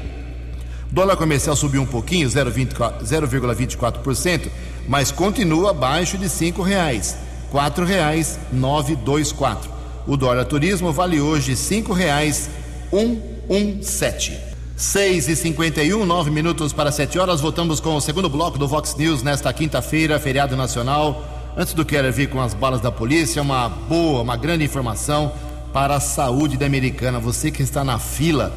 Dólar 0.90 1.16
comercial 1.16 1.54
subiu 1.54 1.82
um 1.82 1.86
pouquinho, 1.86 2.26
0,24%, 2.28 4.48
mas 4.88 5.12
continua 5.12 5.72
abaixo 5.72 6.16
de 6.16 6.24
R$ 6.24 6.30
5,00, 6.30 7.14
R$ 7.52 7.52
4,924. 7.52 9.70
O 10.06 10.16
dólar 10.16 10.46
turismo 10.46 10.90
vale 10.90 11.20
hoje 11.20 11.50
R$ 11.50 11.56
5,117. 11.56 14.54
6 14.76 15.28
e 15.28 15.36
51 15.36 16.04
9 16.04 16.32
minutos 16.32 16.72
para 16.72 16.90
7 16.90 17.16
horas. 17.18 17.40
Voltamos 17.40 17.78
com 17.80 17.94
o 17.94 18.00
segundo 18.00 18.28
bloco 18.28 18.58
do 18.58 18.66
Vox 18.66 18.96
News 18.96 19.22
nesta 19.22 19.52
quinta-feira, 19.52 20.18
feriado 20.18 20.56
nacional. 20.56 21.33
Antes 21.56 21.72
do 21.72 21.84
Keller 21.84 22.12
vir 22.12 22.28
com 22.28 22.40
as 22.40 22.52
balas 22.52 22.80
da 22.80 22.90
polícia, 22.90 23.40
uma 23.40 23.68
boa, 23.68 24.22
uma 24.22 24.36
grande 24.36 24.64
informação 24.64 25.32
para 25.72 25.94
a 25.94 26.00
saúde 26.00 26.56
da 26.56 26.66
americana. 26.66 27.20
Você 27.20 27.48
que 27.48 27.62
está 27.62 27.84
na 27.84 27.96
fila 27.96 28.52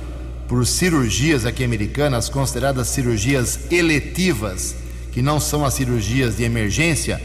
por 0.47 0.65
cirurgias 0.65 1.45
aqui 1.45 1.63
americanas, 1.63 2.27
consideradas 2.27 2.87
cirurgias 2.87 3.71
eletivas, 3.71 4.75
que 5.11 5.21
não 5.21 5.39
são 5.39 5.63
as 5.63 5.75
cirurgias 5.75 6.37
de 6.37 6.43
emergência, 6.43 7.21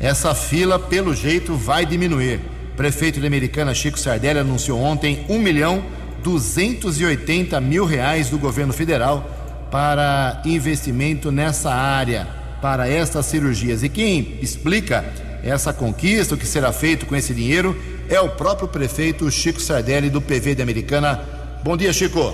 essa 0.00 0.34
fila, 0.34 0.78
pelo 0.78 1.14
jeito, 1.14 1.54
vai 1.56 1.84
diminuir. 1.84 2.40
Prefeito 2.74 3.20
de 3.20 3.26
Americana, 3.26 3.74
Chico 3.74 4.00
Sardelli, 4.00 4.38
anunciou 4.38 4.80
ontem 4.80 5.26
1 5.28 5.38
milhão 5.38 5.84
280 6.24 7.60
mil 7.60 7.84
reais 7.84 8.30
do 8.30 8.38
governo 8.38 8.72
federal 8.72 9.28
para 9.70 10.40
investimento 10.46 11.30
nessa 11.30 11.70
área 11.70 12.41
para 12.62 12.88
estas 12.88 13.26
cirurgias. 13.26 13.82
E 13.82 13.88
quem 13.88 14.38
explica 14.40 15.04
essa 15.42 15.72
conquista, 15.72 16.36
o 16.36 16.38
que 16.38 16.46
será 16.46 16.72
feito 16.72 17.04
com 17.04 17.16
esse 17.16 17.34
dinheiro, 17.34 17.76
é 18.08 18.20
o 18.20 18.30
próprio 18.30 18.68
prefeito 18.68 19.28
Chico 19.30 19.60
Sardelli, 19.60 20.08
do 20.08 20.22
PV 20.22 20.54
de 20.54 20.62
Americana. 20.62 21.20
Bom 21.64 21.76
dia, 21.76 21.92
Chico. 21.92 22.32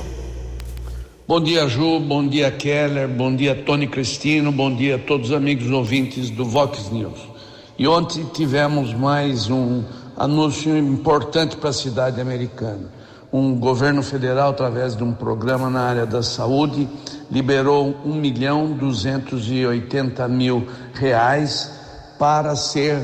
Bom 1.26 1.40
dia, 1.40 1.66
Ju. 1.66 1.98
Bom 2.00 2.28
dia, 2.28 2.50
Keller. 2.50 3.08
Bom 3.08 3.34
dia, 3.34 3.54
Tony 3.54 3.86
Cristino. 3.86 4.52
Bom 4.52 4.74
dia 4.74 4.96
a 4.96 4.98
todos 4.98 5.30
os 5.30 5.36
amigos 5.36 5.70
ouvintes 5.70 6.28
do 6.28 6.44
Vox 6.44 6.90
News. 6.90 7.18
E 7.78 7.88
ontem 7.88 8.24
tivemos 8.34 8.92
mais 8.92 9.48
um 9.48 9.82
anúncio 10.16 10.76
importante 10.76 11.56
para 11.56 11.70
a 11.70 11.72
cidade 11.72 12.20
americana. 12.20 12.90
Um 13.32 13.54
governo 13.54 14.02
federal, 14.02 14.50
através 14.50 14.96
de 14.96 15.04
um 15.04 15.12
programa 15.12 15.70
na 15.70 15.80
área 15.80 16.06
da 16.06 16.22
saúde, 16.22 16.88
liberou 17.30 17.94
1 18.04 18.14
milhão 18.14 18.72
280 18.72 20.26
mil 20.28 20.66
reais 20.94 21.70
para 22.18 22.56
ser 22.56 23.00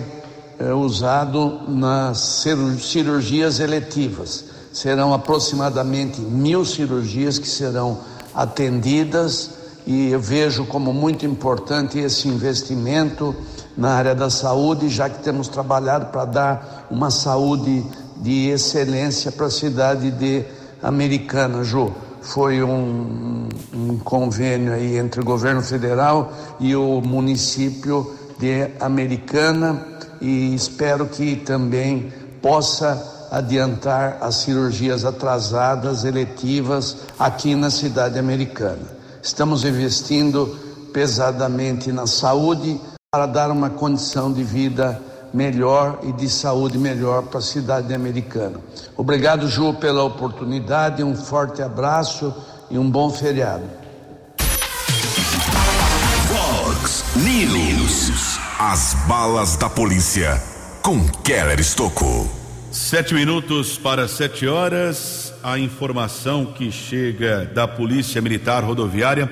é, 0.59 0.73
usado 0.73 1.63
nas 1.69 2.45
cirurgias 2.81 3.61
eletivas. 3.61 4.47
Serão 4.73 5.15
aproximadamente 5.15 6.21
mil 6.21 6.65
cirurgias 6.65 7.39
que 7.39 7.49
serão 7.49 7.99
atendidas 8.35 9.51
e 9.87 10.11
eu 10.11 10.21
vejo 10.21 10.65
como 10.65 10.93
muito 10.93 11.27
importante 11.27 11.99
esse 11.99 12.27
investimento 12.27 13.35
na 13.77 13.91
área 13.91 14.15
da 14.15 14.31
saúde, 14.31 14.89
já 14.89 15.11
que 15.11 15.23
temos 15.23 15.49
trabalhado 15.49 16.07
para 16.07 16.25
dar 16.25 16.87
uma 16.91 17.11
saúde 17.11 17.85
de 18.17 18.49
excelência 18.49 19.31
para 19.31 19.47
a 19.47 19.51
cidade 19.51 20.11
de 20.11 20.45
Americana, 20.83 21.63
Ju. 21.63 21.93
Foi 22.25 22.63
um, 22.63 23.49
um 23.73 23.99
convênio 23.99 24.73
aí 24.73 24.97
entre 24.97 25.21
o 25.21 25.25
governo 25.25 25.63
federal 25.63 26.33
e 26.59 26.75
o 26.75 27.01
município 27.01 28.15
de 28.39 28.71
Americana 28.81 29.87
e 30.21 30.55
espero 30.55 31.07
que 31.07 31.37
também 31.37 32.13
possa 32.41 33.29
adiantar 33.31 34.19
as 34.21 34.37
cirurgias 34.37 35.05
atrasadas, 35.05 36.05
eletivas, 36.05 36.97
aqui 37.19 37.55
na 37.55 37.71
cidade 37.71 38.19
americana. 38.19 38.89
Estamos 39.23 39.65
investindo 39.65 40.59
pesadamente 40.95 41.93
na 41.93 42.07
saúde 42.07 42.81
para 43.13 43.27
dar 43.27 43.51
uma 43.51 43.69
condição 43.69 44.33
de 44.33 44.43
vida 44.43 45.01
melhor 45.35 45.99
e 46.03 46.13
de 46.13 46.29
saúde 46.29 46.79
melhor 46.79 47.25
para 47.25 47.39
a 47.39 47.43
cidade 47.43 47.93
americana. 47.93 48.61
Obrigado, 48.97 49.49
Ju, 49.49 49.75
pela 49.75 50.05
oportunidade, 50.05 51.03
um 51.03 51.17
forte 51.17 51.61
abraço 51.61 52.33
e 52.71 52.79
um 52.79 52.89
bom 52.89 53.11
feriado. 53.11 53.65
Fox 56.29 57.05
News. 57.17 58.39
As 58.59 58.95
balas 59.09 59.57
da 59.57 59.69
polícia 59.69 60.41
com 60.81 61.07
Keller 61.25 61.59
Estocou. 61.59 62.27
Sete 62.71 63.15
minutos 63.15 63.77
para 63.77 64.07
sete 64.07 64.47
horas. 64.47 65.33
A 65.43 65.59
informação 65.59 66.47
que 66.47 66.71
chega 66.71 67.45
da 67.45 67.69
Polícia 67.69 68.23
Militar 68.23 68.65
Rodoviária 68.65 69.29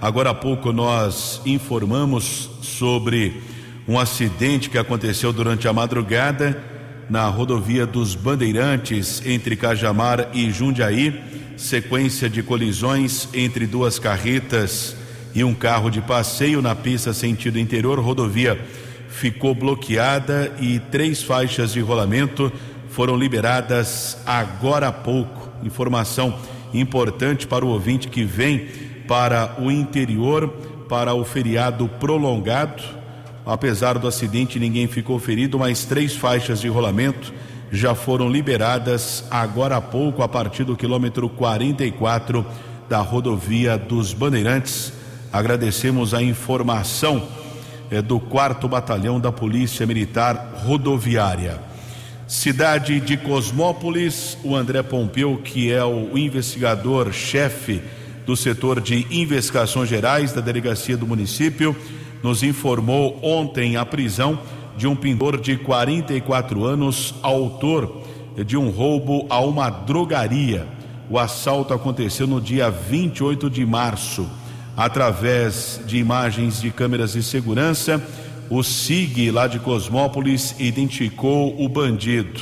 Agora 0.00 0.30
há 0.30 0.34
pouco 0.34 0.72
nós 0.72 1.40
informamos 1.44 2.48
sobre 2.62 3.42
um 3.88 3.98
acidente 3.98 4.68
que 4.68 4.76
aconteceu 4.76 5.32
durante 5.32 5.66
a 5.66 5.72
madrugada 5.72 6.62
na 7.08 7.26
rodovia 7.26 7.86
dos 7.86 8.14
Bandeirantes 8.14 9.22
entre 9.24 9.56
Cajamar 9.56 10.28
e 10.34 10.50
Jundiaí, 10.50 11.18
sequência 11.56 12.28
de 12.28 12.42
colisões 12.42 13.30
entre 13.32 13.66
duas 13.66 13.98
carretas 13.98 14.94
e 15.34 15.42
um 15.42 15.54
carro 15.54 15.88
de 15.88 16.02
passeio 16.02 16.60
na 16.60 16.74
pista 16.74 17.14
sentido 17.14 17.58
interior. 17.58 17.98
Rodovia 17.98 18.60
ficou 19.08 19.54
bloqueada 19.54 20.52
e 20.60 20.78
três 20.78 21.22
faixas 21.22 21.72
de 21.72 21.80
rolamento 21.80 22.52
foram 22.90 23.16
liberadas 23.16 24.18
agora 24.26 24.88
há 24.88 24.92
pouco. 24.92 25.48
Informação 25.64 26.38
importante 26.74 27.46
para 27.46 27.64
o 27.64 27.68
ouvinte 27.68 28.08
que 28.08 28.22
vem 28.22 28.66
para 29.08 29.56
o 29.58 29.70
interior 29.70 30.48
para 30.88 31.14
o 31.14 31.24
feriado 31.24 31.88
prolongado. 31.88 32.97
Apesar 33.48 33.98
do 33.98 34.06
acidente, 34.06 34.58
ninguém 34.58 34.86
ficou 34.86 35.18
ferido, 35.18 35.58
mas 35.58 35.86
três 35.86 36.14
faixas 36.14 36.60
de 36.60 36.68
rolamento 36.68 37.32
já 37.72 37.94
foram 37.94 38.28
liberadas 38.28 39.24
agora 39.30 39.78
há 39.78 39.80
pouco, 39.80 40.22
a 40.22 40.28
partir 40.28 40.64
do 40.64 40.76
quilômetro 40.76 41.30
44 41.30 42.44
da 42.90 42.98
rodovia 42.98 43.78
dos 43.78 44.12
Bandeirantes. 44.12 44.92
Agradecemos 45.32 46.12
a 46.12 46.22
informação 46.22 47.26
é, 47.90 48.02
do 48.02 48.20
quarto 48.20 48.68
batalhão 48.68 49.18
da 49.18 49.32
Polícia 49.32 49.86
Militar 49.86 50.60
Rodoviária. 50.66 51.58
Cidade 52.26 53.00
de 53.00 53.16
Cosmópolis, 53.16 54.36
o 54.44 54.54
André 54.54 54.82
Pompeu, 54.82 55.40
que 55.42 55.72
é 55.72 55.82
o 55.82 56.18
investigador-chefe 56.18 57.80
do 58.26 58.36
setor 58.36 58.78
de 58.78 59.06
investigações 59.10 59.88
gerais 59.88 60.34
da 60.34 60.42
delegacia 60.42 60.98
do 60.98 61.06
município, 61.06 61.74
nos 62.22 62.42
informou 62.42 63.18
ontem 63.22 63.76
a 63.76 63.84
prisão 63.84 64.38
de 64.76 64.86
um 64.86 64.94
pintor 64.94 65.40
de 65.40 65.56
44 65.56 66.64
anos, 66.64 67.14
autor 67.22 68.02
de 68.44 68.56
um 68.56 68.70
roubo 68.70 69.26
a 69.28 69.40
uma 69.40 69.70
drogaria. 69.70 70.66
O 71.10 71.18
assalto 71.18 71.74
aconteceu 71.74 72.26
no 72.26 72.40
dia 72.40 72.70
28 72.70 73.50
de 73.50 73.64
março. 73.66 74.28
Através 74.76 75.80
de 75.86 75.96
imagens 75.96 76.60
de 76.60 76.70
câmeras 76.70 77.12
de 77.12 77.22
segurança, 77.22 78.00
o 78.48 78.62
SIG 78.62 79.30
lá 79.30 79.48
de 79.48 79.58
Cosmópolis 79.58 80.54
identificou 80.58 81.60
o 81.60 81.68
bandido. 81.68 82.40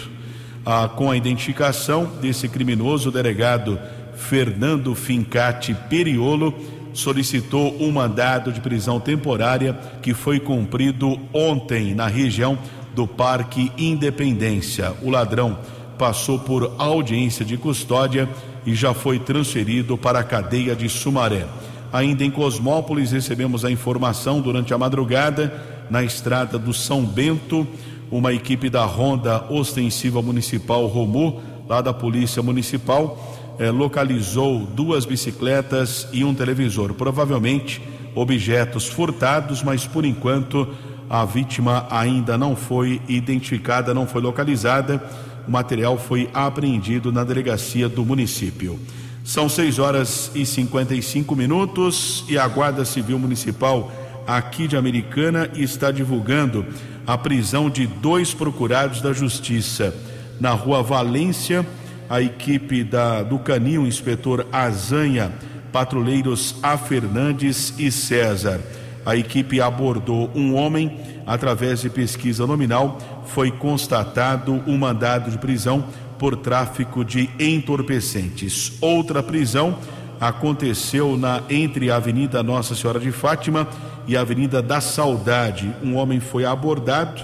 Ah, 0.64 0.88
com 0.88 1.10
a 1.10 1.16
identificação 1.16 2.10
desse 2.20 2.48
criminoso, 2.48 3.08
o 3.08 3.12
delegado 3.12 3.78
Fernando 4.16 4.94
Fincati 4.94 5.74
Periolo 5.88 6.52
solicitou 6.98 7.76
um 7.80 7.90
mandado 7.90 8.52
de 8.52 8.60
prisão 8.60 8.98
temporária 8.98 9.78
que 10.02 10.14
foi 10.14 10.40
cumprido 10.40 11.18
ontem 11.32 11.94
na 11.94 12.06
região 12.06 12.58
do 12.94 13.06
Parque 13.06 13.70
Independência. 13.76 14.94
O 15.02 15.10
ladrão 15.10 15.58
passou 15.98 16.38
por 16.38 16.74
audiência 16.78 17.44
de 17.44 17.56
custódia 17.56 18.28
e 18.64 18.74
já 18.74 18.92
foi 18.92 19.18
transferido 19.18 19.96
para 19.96 20.18
a 20.20 20.24
cadeia 20.24 20.74
de 20.74 20.88
Sumaré. 20.88 21.46
Ainda 21.92 22.24
em 22.24 22.30
Cosmópolis, 22.30 23.12
recebemos 23.12 23.64
a 23.64 23.70
informação 23.70 24.40
durante 24.40 24.74
a 24.74 24.78
madrugada, 24.78 25.52
na 25.88 26.02
estrada 26.02 26.58
do 26.58 26.74
São 26.74 27.04
Bento, 27.04 27.66
uma 28.10 28.32
equipe 28.32 28.68
da 28.68 28.84
Ronda 28.84 29.44
Ostensiva 29.50 30.20
Municipal 30.20 30.86
Romu, 30.86 31.40
lá 31.68 31.80
da 31.80 31.92
Polícia 31.92 32.42
Municipal, 32.42 33.35
eh, 33.58 33.70
localizou 33.70 34.60
duas 34.60 35.04
bicicletas 35.04 36.08
e 36.12 36.24
um 36.24 36.34
televisor, 36.34 36.94
provavelmente 36.94 37.80
objetos 38.14 38.86
furtados, 38.86 39.62
mas 39.62 39.86
por 39.86 40.04
enquanto 40.04 40.68
a 41.08 41.24
vítima 41.24 41.86
ainda 41.90 42.36
não 42.36 42.56
foi 42.56 43.00
identificada, 43.08 43.94
não 43.94 44.06
foi 44.06 44.20
localizada. 44.20 45.02
O 45.46 45.50
material 45.50 45.96
foi 45.96 46.28
apreendido 46.34 47.12
na 47.12 47.22
delegacia 47.22 47.88
do 47.88 48.04
município. 48.04 48.78
São 49.22 49.48
6 49.48 49.78
horas 49.78 50.30
e 50.34 50.44
55 50.46 51.34
minutos 51.34 52.24
e 52.28 52.38
a 52.38 52.46
Guarda 52.46 52.84
Civil 52.84 53.18
Municipal 53.18 53.90
aqui 54.26 54.66
de 54.66 54.76
Americana 54.76 55.50
está 55.54 55.90
divulgando 55.90 56.64
a 57.06 57.16
prisão 57.16 57.70
de 57.70 57.86
dois 57.86 58.34
procurados 58.34 59.00
da 59.00 59.12
Justiça 59.12 59.94
na 60.40 60.50
rua 60.50 60.82
Valência 60.82 61.64
a 62.08 62.20
equipe 62.20 62.84
da, 62.84 63.22
do 63.22 63.38
Canil, 63.38 63.86
inspetor 63.86 64.46
Azanha, 64.52 65.32
patrulheiros 65.72 66.56
A. 66.62 66.78
Fernandes 66.78 67.74
e 67.78 67.90
César. 67.90 68.60
A 69.04 69.16
equipe 69.16 69.60
abordou 69.60 70.30
um 70.34 70.54
homem. 70.54 71.16
Através 71.26 71.80
de 71.80 71.90
pesquisa 71.90 72.46
nominal, 72.46 72.98
foi 73.26 73.50
constatado 73.50 74.62
um 74.66 74.78
mandado 74.78 75.30
de 75.30 75.38
prisão 75.38 75.84
por 76.18 76.36
tráfico 76.36 77.04
de 77.04 77.28
entorpecentes. 77.38 78.72
Outra 78.80 79.22
prisão 79.22 79.76
aconteceu 80.20 81.16
na 81.16 81.42
entre 81.50 81.90
a 81.90 81.96
Avenida 81.96 82.42
Nossa 82.42 82.74
Senhora 82.74 82.98
de 82.98 83.12
Fátima 83.12 83.68
e 84.06 84.16
a 84.16 84.20
Avenida 84.20 84.62
da 84.62 84.80
Saudade. 84.80 85.70
Um 85.82 85.96
homem 85.96 86.20
foi 86.20 86.44
abordado, 86.44 87.22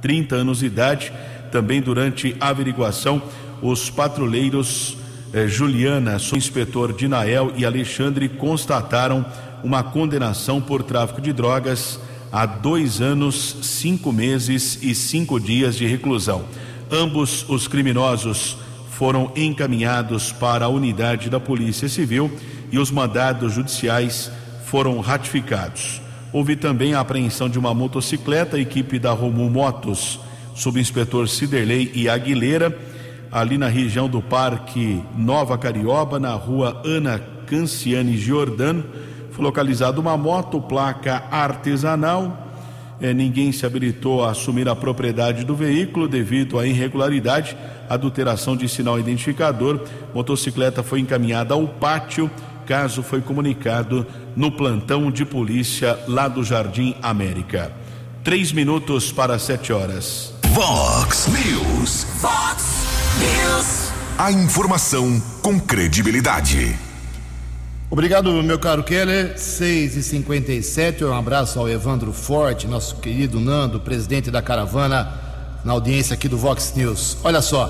30 0.00 0.36
anos 0.36 0.58
de 0.58 0.66
idade, 0.66 1.12
também 1.50 1.80
durante 1.80 2.36
a 2.40 2.48
averiguação 2.48 3.22
os 3.62 3.88
patrulheiros 3.88 4.96
eh, 5.32 5.46
Juliana, 5.46 6.18
sou 6.18 6.36
inspetor 6.36 6.92
Dinael 6.92 7.52
e 7.56 7.64
Alexandre 7.64 8.28
constataram 8.28 9.24
uma 9.62 9.82
condenação 9.82 10.60
por 10.60 10.82
tráfico 10.82 11.20
de 11.20 11.32
drogas 11.32 11.98
a 12.32 12.44
dois 12.44 13.00
anos, 13.00 13.58
cinco 13.62 14.12
meses 14.12 14.78
e 14.82 14.94
cinco 14.94 15.38
dias 15.38 15.76
de 15.76 15.86
reclusão. 15.86 16.44
Ambos 16.90 17.48
os 17.48 17.68
criminosos 17.68 18.56
foram 18.90 19.32
encaminhados 19.36 20.32
para 20.32 20.64
a 20.64 20.68
unidade 20.68 21.30
da 21.30 21.38
Polícia 21.38 21.88
Civil 21.88 22.30
e 22.70 22.78
os 22.78 22.90
mandados 22.90 23.54
judiciais 23.54 24.30
foram 24.64 24.98
ratificados. 25.00 26.00
Houve 26.32 26.56
também 26.56 26.94
a 26.94 27.00
apreensão 27.00 27.48
de 27.48 27.58
uma 27.58 27.72
motocicleta, 27.72 28.58
equipe 28.58 28.98
da 28.98 29.12
Romu 29.12 29.48
Motos, 29.48 30.18
subinspetor 30.54 31.28
Ciderley 31.28 31.92
e 31.94 32.08
Aguilera 32.08 32.91
ali 33.32 33.56
na 33.56 33.68
região 33.68 34.08
do 34.08 34.20
Parque 34.20 35.02
Nova 35.16 35.56
Carioba, 35.56 36.20
na 36.20 36.34
rua 36.34 36.82
Ana 36.84 37.18
Canciane 37.46 38.16
Giordano, 38.16 38.84
foi 39.30 39.44
localizada 39.44 39.98
uma 39.98 40.16
moto 40.16 40.60
placa 40.60 41.24
artesanal 41.30 42.42
eh, 43.02 43.12
ninguém 43.12 43.50
se 43.50 43.66
habilitou 43.66 44.24
a 44.24 44.30
assumir 44.30 44.68
a 44.68 44.76
propriedade 44.76 45.44
do 45.44 45.56
veículo 45.56 46.06
devido 46.06 46.56
à 46.56 46.64
irregularidade, 46.64 47.56
adulteração 47.90 48.56
de 48.56 48.68
sinal 48.68 48.96
identificador. 48.96 49.80
Motocicleta 50.14 50.84
foi 50.84 51.00
encaminhada 51.00 51.52
ao 51.52 51.66
pátio. 51.66 52.30
Caso 52.64 53.02
foi 53.02 53.20
comunicado 53.20 54.06
no 54.36 54.52
plantão 54.52 55.10
de 55.10 55.24
polícia 55.24 55.98
lá 56.06 56.28
do 56.28 56.44
Jardim 56.44 56.94
América. 57.02 57.72
Três 58.22 58.52
minutos 58.52 59.10
para 59.10 59.36
sete 59.36 59.72
horas. 59.72 60.32
Vox 60.54 61.26
News. 61.26 62.06
Vox 62.20 62.81
A 64.18 64.30
informação 64.30 65.20
com 65.42 65.58
credibilidade. 65.58 66.78
Obrigado, 67.90 68.30
meu 68.42 68.58
caro 68.58 68.84
Keller. 68.84 69.36
6 69.36 69.96
e 69.96 70.02
57 70.02 71.04
Um 71.04 71.12
abraço 71.12 71.58
ao 71.58 71.68
Evandro 71.68 72.12
Forte, 72.12 72.66
nosso 72.66 72.96
querido 72.96 73.40
Nando, 73.40 73.80
presidente 73.80 74.30
da 74.30 74.40
caravana, 74.40 75.12
na 75.64 75.72
audiência 75.72 76.14
aqui 76.14 76.28
do 76.28 76.38
Vox 76.38 76.72
News. 76.76 77.18
Olha 77.24 77.42
só, 77.42 77.66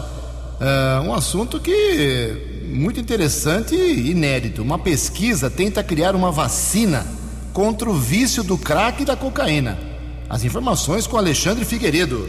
uh, 0.61 1.03
um 1.09 1.15
assunto 1.15 1.59
que 1.59 2.63
muito 2.67 3.01
interessante 3.01 3.75
e 3.75 4.11
inédito. 4.11 4.63
Uma 4.63 4.79
pesquisa 4.79 5.49
tenta 5.49 5.83
criar 5.83 6.15
uma 6.15 6.31
vacina 6.31 7.07
contra 7.53 7.89
o 7.89 7.95
vício 7.95 8.43
do 8.43 8.59
crack 8.59 9.03
e 9.03 9.07
da 9.07 9.17
cocaína. 9.17 9.79
As 10.29 10.45
informações 10.45 11.07
com 11.07 11.17
Alexandre 11.17 11.65
Figueiredo. 11.65 12.29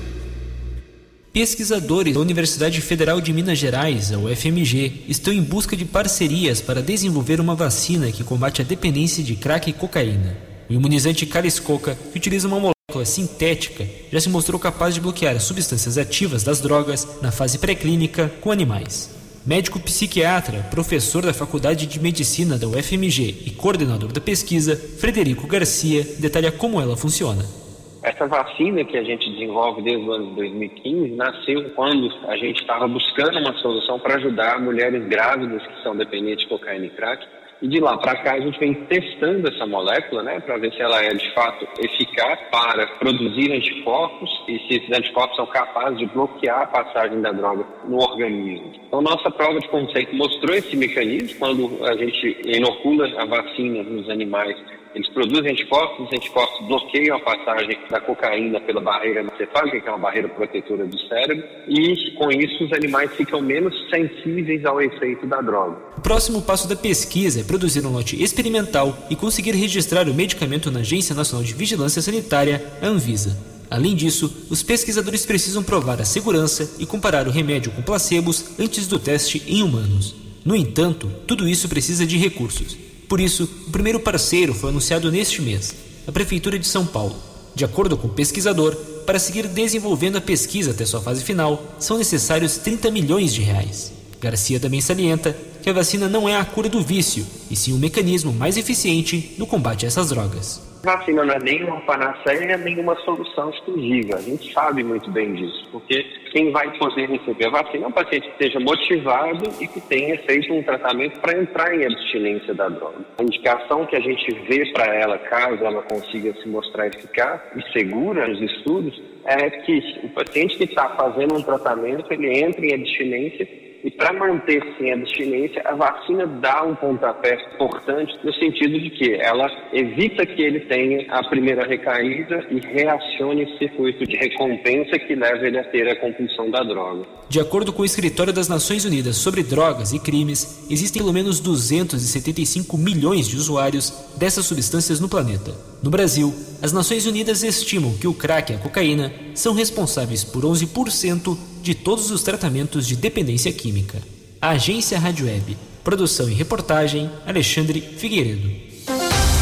Pesquisadores 1.34 2.14
da 2.14 2.20
Universidade 2.20 2.80
Federal 2.80 3.20
de 3.20 3.34
Minas 3.34 3.58
Gerais, 3.58 4.12
a 4.12 4.20
UFMG, 4.20 5.06
estão 5.10 5.34
em 5.34 5.42
busca 5.42 5.76
de 5.76 5.84
parcerias 5.84 6.62
para 6.62 6.80
desenvolver 6.80 7.42
uma 7.42 7.56
vacina 7.56 8.12
que 8.12 8.24
combate 8.24 8.62
a 8.62 8.64
dependência 8.64 9.24
de 9.24 9.36
crack 9.36 9.68
e 9.68 9.74
cocaína. 9.74 10.38
O 10.70 10.74
imunizante 10.74 11.26
Cariscoca, 11.26 11.98
que 12.12 12.20
utiliza 12.20 12.48
uma 12.48 12.60
molécula 12.60 13.04
sintética, 13.04 13.84
já 14.12 14.22
se 14.22 14.30
mostrou 14.30 14.60
capaz 14.60 14.94
de 14.94 15.02
bloquear 15.02 15.36
as 15.36 15.42
substâncias 15.42 15.98
ativas 15.98 16.44
das 16.44 16.62
drogas 16.62 17.08
na 17.20 17.32
fase 17.32 17.58
pré-clínica 17.58 18.32
com 18.40 18.52
animais. 18.52 19.10
Médico 19.44 19.80
psiquiatra, 19.80 20.60
professor 20.70 21.26
da 21.26 21.34
Faculdade 21.34 21.88
de 21.88 22.00
Medicina 22.00 22.60
da 22.60 22.68
UFMG 22.68 23.42
e 23.48 23.50
coordenador 23.50 24.12
da 24.12 24.22
pesquisa, 24.22 24.80
Frederico 25.00 25.48
Garcia, 25.48 26.08
detalha 26.20 26.52
como 26.52 26.80
ela 26.80 26.96
funciona. 26.96 27.63
Essa 28.04 28.28
vacina 28.28 28.84
que 28.84 28.98
a 28.98 29.04
gente 29.04 29.32
desenvolve 29.32 29.82
desde 29.82 30.06
o 30.06 30.12
ano 30.12 30.32
de 30.32 30.36
2015 30.36 31.16
nasceu 31.16 31.70
quando 31.74 32.12
a 32.28 32.36
gente 32.36 32.60
estava 32.60 32.86
buscando 32.86 33.40
uma 33.40 33.54
solução 33.60 33.98
para 33.98 34.16
ajudar 34.16 34.60
mulheres 34.60 35.08
grávidas 35.08 35.66
que 35.66 35.84
são 35.84 35.96
dependentes 35.96 36.44
de 36.44 36.50
cocaína 36.50 36.86
e 36.86 36.90
crack. 36.90 37.26
E 37.62 37.68
de 37.70 37.80
lá 37.80 37.98
para 37.98 38.18
cá 38.18 38.34
a 38.34 38.42
gente 38.42 38.60
vem 38.60 38.74
testando 38.74 39.48
essa 39.48 39.66
molécula, 39.66 40.22
né, 40.22 40.38
para 40.42 40.58
ver 40.58 40.74
se 40.74 40.82
ela 40.82 41.02
é 41.02 41.14
de 41.14 41.34
fato 41.34 41.66
eficaz 41.80 42.42
para 42.52 42.86
produzir 43.00 43.54
anticorpos 43.54 44.30
e 44.50 44.60
se 44.68 44.76
esses 44.80 44.92
anticorpos 44.92 45.38
são 45.38 45.46
capazes 45.46 45.98
de 45.98 46.06
bloquear 46.08 46.64
a 46.64 46.68
passagem 46.68 47.22
da 47.22 47.32
droga 47.32 47.66
no 47.86 48.02
organismo. 48.02 48.70
Então 48.86 49.02
nossa 49.02 49.32
prova 49.32 49.62
de 49.62 49.70
conceito 49.70 50.14
mostrou 50.14 50.54
esse 50.54 50.76
mecanismo 50.76 51.40
quando 51.40 51.86
a 51.86 51.96
gente 51.96 52.38
inocula 52.44 53.08
a 53.18 53.24
vacina 53.24 53.82
nos 53.82 54.10
animais 54.10 54.58
eles 54.96 55.10
produzem 55.10 55.52
anticorpos, 55.52 56.08
os 56.08 56.14
anticorpos 56.14 56.68
bloqueiam 56.68 57.18
a 57.18 57.20
passagem 57.20 57.78
da 57.90 58.00
cocaína 58.00 58.62
pela 58.62 58.80
barreira 58.80 59.24
encefálica, 59.24 59.82
que 59.82 59.88
é 59.88 59.92
uma 59.92 59.98
barreira 59.98 60.30
protetora 60.30 60.86
do 60.86 61.00
cérebro, 61.08 61.44
e 61.68 62.12
com 62.12 62.32
isso 62.32 62.64
os 62.64 62.74
animais 62.74 63.12
ficam 63.16 63.42
menos 63.42 63.74
sensíveis 63.90 64.64
ao 64.66 64.82
efeito 64.82 65.26
da 65.26 65.42
droga. 65.42 65.78
O 65.98 66.02
próximo 66.02 66.42
passo 66.42 66.68
da 66.68 66.76
pesquisa 66.76 67.42
é 67.42 67.44
produzir 67.44 67.86
um 67.86 67.92
lote 67.92 68.22
experimental 68.22 68.96
e 69.10 69.16
conseguir 69.16 69.52
registrar 69.52 70.08
o 70.08 70.14
medicamento 70.14 70.70
na 70.70 70.82
Agência 70.82 71.16
Nacional 71.16 71.44
de 71.44 71.54
Vigilância 71.54 72.02
Sanitária, 72.02 72.64
Anvisa. 72.82 73.36
Além 73.72 73.96
disso, 73.96 74.46
os 74.52 74.62
pesquisadores 74.62 75.26
precisam 75.26 75.64
provar 75.64 76.00
a 76.00 76.06
segurança 76.06 76.76
e 76.80 76.86
comparar 76.86 77.28
o 77.28 77.32
remédio 77.32 77.72
com 77.72 77.82
placebos 77.82 78.60
antes 78.60 78.88
do 78.88 79.00
teste 79.00 79.42
em 79.48 79.64
humanos. 79.64 80.16
No 80.46 80.56
entanto, 80.56 81.10
tudo 81.26 81.48
isso 81.48 81.68
precisa 81.68 82.06
de 82.06 82.18
recursos. 82.18 82.78
Por 83.14 83.22
isso, 83.22 83.44
o 83.68 83.70
primeiro 83.70 84.00
parceiro 84.00 84.56
foi 84.56 84.72
anunciado 84.72 85.12
neste 85.12 85.40
mês, 85.40 85.72
a 86.08 86.12
Prefeitura 86.12 86.58
de 86.58 86.66
São 86.66 86.84
Paulo. 86.84 87.16
De 87.54 87.64
acordo 87.64 87.96
com 87.96 88.08
o 88.08 88.12
pesquisador, 88.12 88.76
para 89.06 89.20
seguir 89.20 89.48
desenvolvendo 89.48 90.16
a 90.16 90.22
pesquisa 90.22 90.72
até 90.72 90.84
sua 90.84 91.00
fase 91.00 91.24
final, 91.24 91.76
são 91.78 92.00
necessários 92.00 92.58
30 92.58 92.90
milhões 92.90 93.32
de 93.32 93.44
reais. 93.44 93.94
Garcia 94.20 94.60
também 94.60 94.82
salienta 94.82 95.38
que 95.62 95.70
a 95.70 95.74
vacina 95.74 96.10
não 96.10 96.28
é 96.28 96.36
a 96.36 96.44
cura 96.44 96.68
do 96.68 96.82
vício, 96.82 97.24
e 97.52 97.56
sim 97.56 97.72
um 97.72 97.78
mecanismo 97.78 98.34
mais 98.34 98.58
eficiente 98.58 99.36
no 99.38 99.46
combate 99.46 99.86
a 99.86 99.90
essas 99.90 100.10
drogas. 100.10 100.60
Vacina 100.84 101.24
não 101.24 101.34
é 101.34 101.40
nenhuma 101.40 101.80
panaceia, 101.86 102.58
nenhuma 102.58 102.94
solução 103.06 103.50
exclusiva. 103.52 104.18
A 104.18 104.22
gente 104.22 104.52
sabe 104.52 104.84
muito 104.84 105.10
bem 105.12 105.34
disso, 105.34 105.66
porque 105.72 106.04
quem 106.34 106.52
vai 106.52 106.78
poder 106.78 107.10
receber 107.10 107.48
a 107.48 107.52
vacina 107.52 107.86
é 107.86 107.88
um 107.88 107.92
paciente 107.94 108.28
que 108.28 108.32
esteja 108.44 108.60
motivado 108.60 109.46
e 109.62 109.68
que 109.68 109.80
tenha 109.80 110.18
feito 110.24 110.54
um 110.54 110.62
tratamento 110.62 111.22
para 111.22 111.40
entrar 111.40 111.74
em 111.74 111.86
abstinência 111.86 112.54
da 112.54 112.68
droga. 112.68 112.98
A 113.18 113.24
indicação 113.24 113.86
que 113.86 113.96
a 113.96 114.02
gente 114.02 114.30
vê 114.46 114.66
para 114.74 114.94
ela, 114.94 115.18
caso 115.20 115.64
ela 115.64 115.84
consiga 115.84 116.34
se 116.34 116.50
mostrar 116.50 116.88
eficaz 116.88 117.40
e 117.56 117.72
segura 117.72 118.28
nos 118.28 118.42
estudos, 118.42 119.02
é 119.24 119.50
que 119.50 120.02
o 120.04 120.10
paciente 120.10 120.58
que 120.58 120.66
está 120.66 120.90
fazendo 120.98 121.38
um 121.38 121.42
tratamento, 121.42 122.12
ele 122.12 122.40
entra 122.40 122.66
em 122.66 122.74
abstinência 122.74 123.63
e 123.84 123.92
para 123.92 124.14
manter-se 124.14 124.82
em 124.82 124.94
abstinência, 124.94 125.62
a 125.66 125.76
vacina 125.76 126.26
dá 126.26 126.64
um 126.64 126.74
pontapé 126.76 127.38
importante 127.54 128.18
no 128.24 128.34
sentido 128.34 128.80
de 128.80 128.90
que 128.92 129.14
ela 129.16 129.46
evita 129.74 130.26
que 130.26 130.42
ele 130.42 130.62
tenha 130.62 131.06
a 131.12 131.22
primeira 131.28 131.68
recaída 131.68 132.46
e 132.50 132.60
reacione 132.60 133.44
esse 133.44 133.58
circuito 133.58 134.06
de 134.06 134.16
recompensa 134.16 134.98
que 135.00 135.16
leva 135.16 135.46
ele 135.46 135.60
a 135.60 135.64
ter 135.66 135.88
a 135.90 136.00
compulsão 136.00 136.50
da 136.50 136.64
droga. 136.64 137.06
De 137.28 137.40
acordo 137.40 137.74
com 137.74 137.82
o 137.82 137.86
Escritório 137.86 138.32
das 138.32 138.48
Nações 138.48 138.86
Unidas 138.86 139.18
sobre 139.18 139.44
Drogas 139.44 139.92
e 139.92 140.00
Crimes, 140.00 140.66
existem 140.70 141.02
pelo 141.02 141.14
menos 141.14 141.42
275 141.42 142.78
milhões 142.78 143.28
de 143.28 143.36
usuários 143.36 144.16
dessas 144.18 144.46
substâncias 144.46 145.00
no 145.00 145.10
planeta. 145.10 145.73
No 145.84 145.92
Brasil, 145.92 146.34
as 146.62 146.72
Nações 146.72 147.06
Unidas 147.06 147.44
estimam 147.44 147.94
que 147.96 148.08
o 148.08 148.14
crack 148.14 148.54
e 148.54 148.56
a 148.56 148.58
cocaína 148.58 149.12
são 149.36 149.54
responsáveis 149.54 150.24
por 150.24 150.46
11% 150.46 151.38
de 151.62 151.76
todos 151.76 152.10
os 152.10 152.24
tratamentos 152.24 152.88
de 152.88 152.96
dependência 152.96 153.52
química. 153.52 154.02
A 154.42 154.52
Agência 154.52 154.98
Rádio 154.98 155.26
Web. 155.26 155.58
Produção 155.84 156.30
e 156.30 156.34
reportagem 156.34 157.12
Alexandre 157.28 157.82
Figueiredo. 157.82 158.50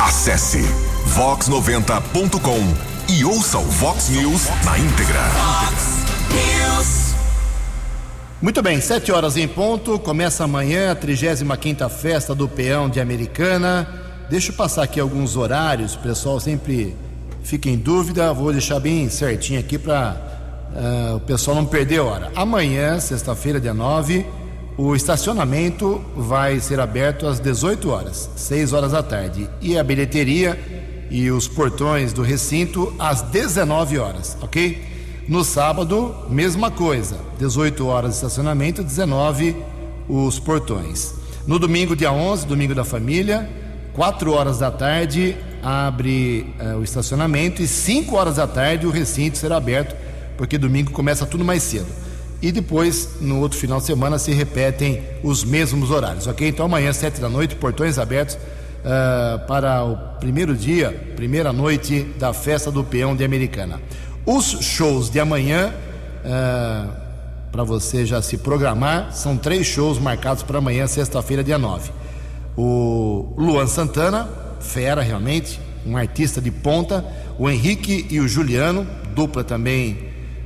Acesse 0.01 0.63
vox90.com 1.15 3.13
e 3.13 3.23
ouça 3.23 3.59
o 3.59 3.65
Vox 3.65 4.09
News 4.09 4.47
na 4.65 4.79
íntegra. 4.79 5.21
News. 6.31 7.13
Muito 8.41 8.63
bem, 8.63 8.81
sete 8.81 9.11
horas 9.11 9.37
em 9.37 9.47
ponto, 9.47 9.99
começa 9.99 10.43
amanhã 10.43 10.91
a 10.91 10.95
35 10.95 11.87
festa 11.89 12.33
do 12.33 12.49
Peão 12.49 12.89
de 12.89 12.99
Americana. 12.99 14.00
Deixa 14.31 14.49
eu 14.49 14.55
passar 14.55 14.83
aqui 14.83 14.97
alguns 14.97 15.35
horários, 15.35 15.93
o 15.93 15.99
pessoal 15.99 16.39
sempre 16.39 16.95
fica 17.43 17.69
em 17.69 17.75
dúvida, 17.75 18.31
vou 18.31 18.53
deixar 18.53 18.79
bem 18.79 19.09
certinho 19.09 19.59
aqui 19.59 19.77
para 19.77 20.15
uh, 20.73 21.17
o 21.17 21.19
pessoal 21.19 21.57
não 21.57 21.65
perder 21.65 21.99
hora. 21.99 22.31
Amanhã, 22.33 22.97
sexta-feira, 22.97 23.59
dia 23.59 23.73
9, 23.73 24.25
o 24.77 24.95
estacionamento 24.95 26.01
vai 26.15 26.61
ser 26.61 26.79
aberto 26.79 27.27
às 27.27 27.41
18 27.41 27.89
horas, 27.89 28.29
6 28.37 28.71
horas 28.71 28.93
da 28.93 29.03
tarde, 29.03 29.49
e 29.59 29.77
a 29.77 29.83
bilheteria 29.83 30.57
e 31.09 31.29
os 31.29 31.49
portões 31.49 32.13
do 32.13 32.21
recinto 32.21 32.95
às 32.97 33.21
19 33.21 33.97
horas, 33.97 34.37
ok? 34.41 34.81
No 35.27 35.43
sábado, 35.43 36.15
mesma 36.29 36.71
coisa, 36.71 37.17
18 37.37 37.85
horas 37.85 38.15
estacionamento, 38.15 38.81
19 38.81 39.57
os 40.07 40.39
portões. 40.39 41.15
No 41.45 41.59
domingo, 41.59 41.97
dia 41.97 42.13
11, 42.13 42.45
domingo 42.45 42.73
da 42.73 42.85
família, 42.85 43.59
4 43.93 44.31
horas 44.31 44.59
da 44.59 44.71
tarde 44.71 45.35
abre 45.61 46.53
uh, 46.59 46.77
o 46.77 46.83
estacionamento 46.83 47.61
e 47.61 47.67
5 47.67 48.15
horas 48.15 48.37
da 48.37 48.47
tarde 48.47 48.87
o 48.87 48.89
recinto 48.89 49.37
será 49.37 49.57
aberto, 49.57 49.95
porque 50.37 50.57
domingo 50.57 50.91
começa 50.91 51.25
tudo 51.25 51.43
mais 51.43 51.61
cedo. 51.63 51.87
E 52.41 52.51
depois, 52.51 53.21
no 53.21 53.39
outro 53.39 53.57
final 53.59 53.79
de 53.79 53.85
semana, 53.85 54.17
se 54.17 54.31
repetem 54.31 55.03
os 55.21 55.43
mesmos 55.43 55.91
horários, 55.91 56.25
ok? 56.25 56.47
Então 56.47 56.65
amanhã, 56.65 56.91
7 56.91 57.21
da 57.21 57.29
noite, 57.29 57.55
portões 57.55 57.99
abertos 57.99 58.35
uh, 58.35 59.45
para 59.45 59.83
o 59.83 59.95
primeiro 60.19 60.55
dia, 60.55 61.13
primeira 61.15 61.53
noite 61.53 62.03
da 62.17 62.33
festa 62.33 62.71
do 62.71 62.83
peão 62.83 63.15
de 63.15 63.23
Americana. 63.23 63.79
Os 64.25 64.45
shows 64.61 65.09
de 65.09 65.19
amanhã, 65.19 65.71
uh, 66.25 66.91
para 67.51 67.63
você 67.63 68.05
já 68.05 68.21
se 68.21 68.37
programar, 68.37 69.11
são 69.13 69.37
três 69.37 69.67
shows 69.67 69.99
marcados 69.99 70.41
para 70.41 70.57
amanhã, 70.57 70.87
sexta-feira, 70.87 71.43
dia 71.43 71.59
9. 71.59 72.00
O 72.63 73.33
Luan 73.35 73.65
Santana, 73.65 74.29
fera 74.59 75.01
realmente, 75.01 75.59
um 75.83 75.97
artista 75.97 76.39
de 76.39 76.51
ponta. 76.51 77.03
O 77.39 77.49
Henrique 77.49 78.05
e 78.07 78.19
o 78.19 78.27
Juliano, 78.27 78.85
dupla 79.15 79.43
também, 79.43 79.97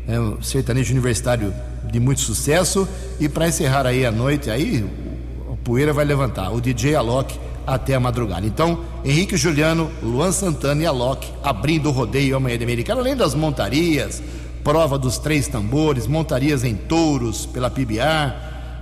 é, 0.07 0.17
um 0.17 0.41
sertanejo 0.41 0.93
universitário 0.93 1.53
de 1.91 1.99
muito 1.99 2.21
sucesso. 2.21 2.87
E 3.19 3.27
para 3.27 3.49
encerrar 3.49 3.85
aí 3.85 4.05
a 4.05 4.13
noite, 4.13 4.49
aí 4.49 4.89
a 5.51 5.57
poeira 5.57 5.91
vai 5.91 6.05
levantar. 6.05 6.53
O 6.53 6.61
DJ 6.61 6.95
Alok 6.95 7.37
até 7.67 7.95
a 7.95 7.99
madrugada. 7.99 8.47
Então, 8.47 8.79
Henrique 9.03 9.35
Juliano, 9.35 9.91
Luan 10.01 10.31
Santana 10.31 10.83
e 10.83 10.85
Alok 10.85 11.29
abrindo 11.43 11.89
o 11.89 11.91
rodeio 11.91 12.37
amanhã 12.37 12.57
de 12.57 12.63
Americana, 12.63 13.01
além 13.01 13.17
das 13.17 13.35
montarias, 13.35 14.23
prova 14.63 14.97
dos 14.97 15.17
três 15.17 15.49
tambores, 15.49 16.07
montarias 16.07 16.63
em 16.63 16.75
touros 16.75 17.45
pela 17.45 17.69
PBR, 17.69 18.33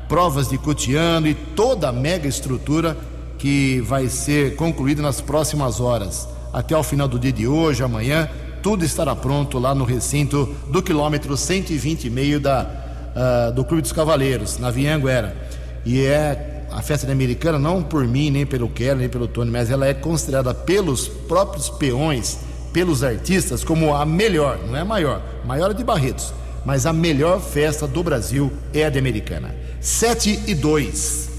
provas 0.08 0.50
de 0.50 0.60
cutiano 0.60 1.28
e 1.28 1.34
toda 1.34 1.90
a 1.90 1.92
mega 1.92 2.28
estrutura 2.28 2.96
que 3.44 3.82
vai 3.82 4.08
ser 4.08 4.56
concluída 4.56 5.02
nas 5.02 5.20
próximas 5.20 5.82
horas. 5.82 6.30
Até 6.54 6.78
o 6.78 6.82
final 6.82 7.10
do 7.10 7.20
dia 7.20 7.34
de 7.34 7.46
hoje, 7.46 7.84
amanhã, 7.84 8.30
tudo 8.62 8.86
estará 8.86 9.14
pronto 9.14 9.60
lá 9.60 9.76
no 9.76 9.84
recinto 9.84 10.46
do 10.70 10.82
quilômetro 10.82 11.36
120 11.36 12.06
e 12.06 12.10
meio 12.10 12.40
da, 12.40 12.66
uh, 13.14 13.52
do 13.52 13.66
Clube 13.66 13.82
dos 13.82 13.92
Cavaleiros, 13.92 14.58
na 14.60 14.72
Vinhanguera. 14.72 15.36
E 15.84 16.06
é 16.06 16.68
a 16.72 16.82
festa 16.82 17.12
americana, 17.12 17.60
não 17.60 17.84
por 17.84 18.08
mim, 18.08 18.32
nem 18.32 18.46
pelo 18.46 18.70
Kelly, 18.70 19.00
nem 19.00 19.10
pelo 19.10 19.28
Tony, 19.28 19.52
mas 19.52 19.70
ela 19.70 19.86
é 19.86 19.94
considerada 19.94 20.54
pelos 20.54 21.10
próprios 21.10 21.70
peões, 21.70 22.40
pelos 22.72 23.04
artistas, 23.04 23.62
como 23.62 23.94
a 23.94 24.06
melhor, 24.06 24.58
não 24.66 24.78
é 24.78 24.80
a 24.80 24.86
maior, 24.86 25.22
maior 25.44 25.72
é 25.72 25.74
de 25.74 25.84
Barretos, 25.84 26.34
mas 26.66 26.86
a 26.86 26.94
melhor 26.94 27.42
festa 27.42 27.86
do 27.86 28.02
Brasil 28.02 28.54
é 28.74 28.86
a 28.86 28.90
de 28.90 28.98
Americana. 28.98 29.54
7 29.82 30.44
e 30.48 30.56
2. 30.56 31.33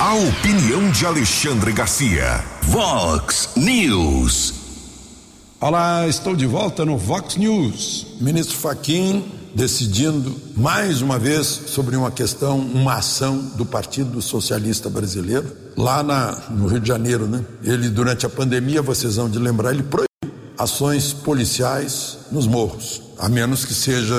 A 0.00 0.14
opinião 0.14 0.90
de 0.90 1.04
Alexandre 1.04 1.72
Garcia. 1.72 2.42
Vox 2.62 3.50
News. 3.54 4.54
Olá, 5.60 6.08
estou 6.08 6.34
de 6.34 6.46
volta 6.46 6.86
no 6.86 6.96
Vox 6.96 7.36
News. 7.36 8.06
Ministro 8.18 8.56
Faquim 8.56 9.30
decidindo 9.54 10.34
mais 10.56 11.02
uma 11.02 11.18
vez 11.18 11.46
sobre 11.46 11.96
uma 11.96 12.10
questão, 12.10 12.58
uma 12.58 12.94
ação 12.94 13.36
do 13.56 13.66
Partido 13.66 14.22
Socialista 14.22 14.88
Brasileiro, 14.88 15.54
lá 15.76 16.02
na, 16.02 16.48
no 16.48 16.66
Rio 16.66 16.80
de 16.80 16.88
Janeiro, 16.88 17.26
né? 17.26 17.44
Ele, 17.62 17.90
durante 17.90 18.24
a 18.24 18.30
pandemia, 18.30 18.80
vocês 18.80 19.16
vão 19.16 19.28
de 19.28 19.38
lembrar, 19.38 19.74
ele 19.74 19.82
proibiu 19.82 20.34
ações 20.56 21.12
policiais 21.12 22.16
nos 22.32 22.46
morros, 22.46 23.02
a 23.18 23.28
menos 23.28 23.66
que 23.66 23.74
seja 23.74 24.16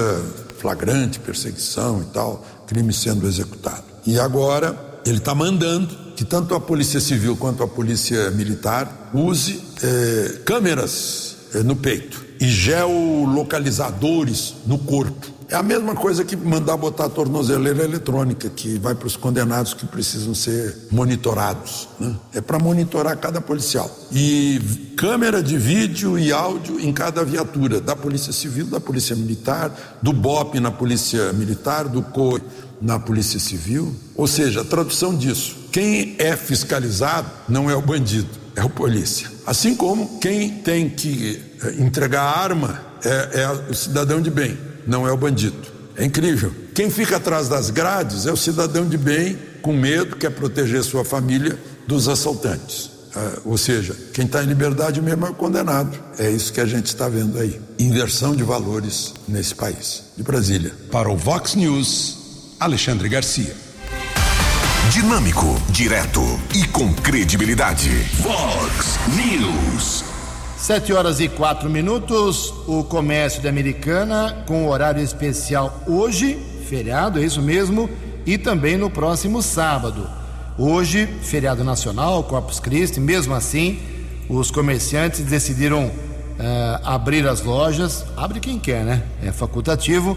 flagrante, 0.59 1.19
perseguição 1.19 2.03
e 2.03 2.05
tal, 2.13 2.45
crime 2.67 2.93
sendo 2.93 3.25
executado. 3.25 3.83
E 4.05 4.19
agora 4.19 4.90
ele 5.05 5.17
está 5.17 5.33
mandando 5.33 5.95
que 6.15 6.25
tanto 6.25 6.53
a 6.53 6.59
Polícia 6.59 6.99
Civil 6.99 7.35
quanto 7.35 7.63
a 7.63 7.67
Polícia 7.67 8.29
Militar 8.31 9.09
use 9.13 9.63
eh, 9.81 10.41
câmeras 10.45 11.37
eh, 11.53 11.63
no 11.63 11.75
peito 11.75 12.23
e 12.39 12.47
geolocalizadores 12.47 14.55
no 14.65 14.77
corpo. 14.77 15.41
É 15.51 15.55
a 15.55 15.61
mesma 15.61 15.95
coisa 15.95 16.23
que 16.23 16.35
mandar 16.35 16.77
botar 16.77 17.05
a 17.05 17.09
tornozeleira 17.09 17.83
eletrônica, 17.83 18.49
que 18.49 18.79
vai 18.79 18.95
para 18.95 19.05
os 19.05 19.17
condenados 19.17 19.73
que 19.73 19.85
precisam 19.85 20.33
ser 20.33 20.87
monitorados. 20.89 21.89
Né? 21.99 22.15
É 22.33 22.39
para 22.39 22.57
monitorar 22.57 23.17
cada 23.17 23.41
policial. 23.41 23.93
E 24.13 24.61
câmera 24.95 25.43
de 25.43 25.57
vídeo 25.57 26.17
e 26.17 26.31
áudio 26.31 26.79
em 26.79 26.93
cada 26.93 27.25
viatura, 27.25 27.81
da 27.81 27.97
Polícia 27.97 28.31
Civil, 28.31 28.67
da 28.67 28.79
Polícia 28.79 29.13
Militar, 29.13 29.99
do 30.01 30.13
BOP 30.13 30.57
na 30.61 30.71
Polícia 30.71 31.33
Militar, 31.33 31.89
do 31.89 32.01
COI 32.01 32.41
na 32.81 32.99
Polícia 32.99 33.39
Civil. 33.39 33.95
Ou 34.15 34.27
seja, 34.27 34.61
a 34.61 34.65
tradução 34.65 35.15
disso: 35.15 35.55
quem 35.71 36.15
é 36.17 36.35
fiscalizado 36.35 37.29
não 37.47 37.69
é 37.69 37.75
o 37.75 37.81
bandido, 37.81 38.29
é 38.55 38.63
o 38.63 38.69
polícia. 38.69 39.29
Assim 39.45 39.75
como 39.75 40.19
quem 40.19 40.49
tem 40.49 40.89
que 40.89 41.41
eh, 41.63 41.75
entregar 41.79 42.23
a 42.23 42.39
arma 42.39 42.81
é, 43.03 43.41
é 43.41 43.51
o 43.69 43.73
cidadão 43.73 44.21
de 44.21 44.29
bem, 44.29 44.57
não 44.87 45.07
é 45.07 45.11
o 45.11 45.17
bandido. 45.17 45.71
É 45.95 46.05
incrível. 46.05 46.53
Quem 46.73 46.89
fica 46.89 47.17
atrás 47.17 47.47
das 47.47 47.69
grades 47.69 48.25
é 48.25 48.31
o 48.31 48.37
cidadão 48.37 48.87
de 48.87 48.97
bem, 48.97 49.37
com 49.61 49.73
medo, 49.73 50.15
quer 50.15 50.31
proteger 50.31 50.83
sua 50.83 51.03
família 51.03 51.59
dos 51.87 52.07
assaltantes. 52.07 52.85
Uh, 53.13 53.41
ou 53.43 53.57
seja, 53.57 53.93
quem 54.13 54.25
está 54.25 54.41
em 54.41 54.47
liberdade 54.47 55.01
mesmo 55.01 55.25
é 55.25 55.29
o 55.29 55.33
condenado. 55.33 55.99
É 56.17 56.31
isso 56.31 56.53
que 56.53 56.61
a 56.61 56.65
gente 56.65 56.85
está 56.85 57.09
vendo 57.09 57.37
aí. 57.37 57.59
Inversão 57.77 58.33
de 58.33 58.41
valores 58.41 59.13
nesse 59.27 59.53
país. 59.53 60.03
De 60.15 60.23
Brasília. 60.23 60.73
Para 60.89 61.09
o 61.09 61.17
Vox 61.17 61.55
News, 61.55 62.20
Alexandre 62.61 63.09
Garcia. 63.09 63.55
Dinâmico, 64.91 65.59
direto 65.71 66.21
e 66.53 66.67
com 66.67 66.93
credibilidade. 66.93 67.89
Vox 68.19 68.99
News. 69.15 70.05
Sete 70.59 70.93
horas 70.93 71.19
e 71.19 71.27
quatro 71.27 71.71
minutos. 71.71 72.53
O 72.67 72.83
comércio 72.83 73.41
de 73.41 73.47
Americana 73.47 74.43
com 74.45 74.69
horário 74.69 75.01
especial 75.01 75.81
hoje, 75.87 76.37
feriado, 76.69 77.19
é 77.19 77.23
isso 77.23 77.41
mesmo, 77.41 77.89
e 78.27 78.37
também 78.37 78.77
no 78.77 78.91
próximo 78.91 79.41
sábado. 79.41 80.07
Hoje, 80.55 81.07
feriado 81.23 81.63
nacional, 81.63 82.23
Corpus 82.25 82.59
Christi, 82.59 82.99
mesmo 82.99 83.33
assim, 83.33 83.79
os 84.29 84.51
comerciantes 84.51 85.21
decidiram 85.21 85.85
uh, 85.87 85.91
abrir 86.83 87.27
as 87.27 87.41
lojas, 87.41 88.05
abre 88.15 88.39
quem 88.39 88.59
quer, 88.59 88.85
né? 88.85 89.01
É 89.23 89.31
facultativo, 89.31 90.15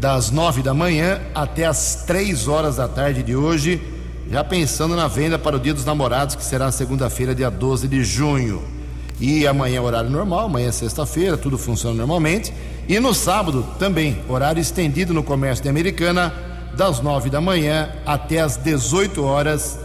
das 0.00 0.30
nove 0.30 0.62
da 0.62 0.72
manhã 0.72 1.20
até 1.34 1.66
as 1.66 2.04
três 2.06 2.48
horas 2.48 2.76
da 2.76 2.88
tarde 2.88 3.22
de 3.22 3.36
hoje, 3.36 3.82
já 4.30 4.42
pensando 4.42 4.96
na 4.96 5.06
venda 5.06 5.38
para 5.38 5.56
o 5.56 5.60
Dia 5.60 5.74
dos 5.74 5.84
Namorados, 5.84 6.34
que 6.34 6.42
será 6.42 6.72
segunda-feira, 6.72 7.34
dia 7.34 7.50
12 7.50 7.86
de 7.86 8.02
junho. 8.02 8.62
E 9.20 9.46
amanhã 9.46 9.76
é 9.76 9.80
horário 9.80 10.08
normal, 10.08 10.46
amanhã 10.46 10.68
é 10.68 10.72
sexta-feira, 10.72 11.36
tudo 11.36 11.58
funciona 11.58 11.94
normalmente. 11.94 12.50
E 12.88 12.98
no 12.98 13.12
sábado 13.12 13.62
também, 13.78 14.22
horário 14.26 14.58
estendido 14.58 15.12
no 15.12 15.22
comércio 15.22 15.62
de 15.62 15.68
Americana, 15.68 16.32
das 16.74 17.00
9 17.00 17.28
da 17.28 17.40
manhã 17.40 17.90
até 18.06 18.40
as 18.40 18.56
18 18.56 19.22
horas. 19.22 19.78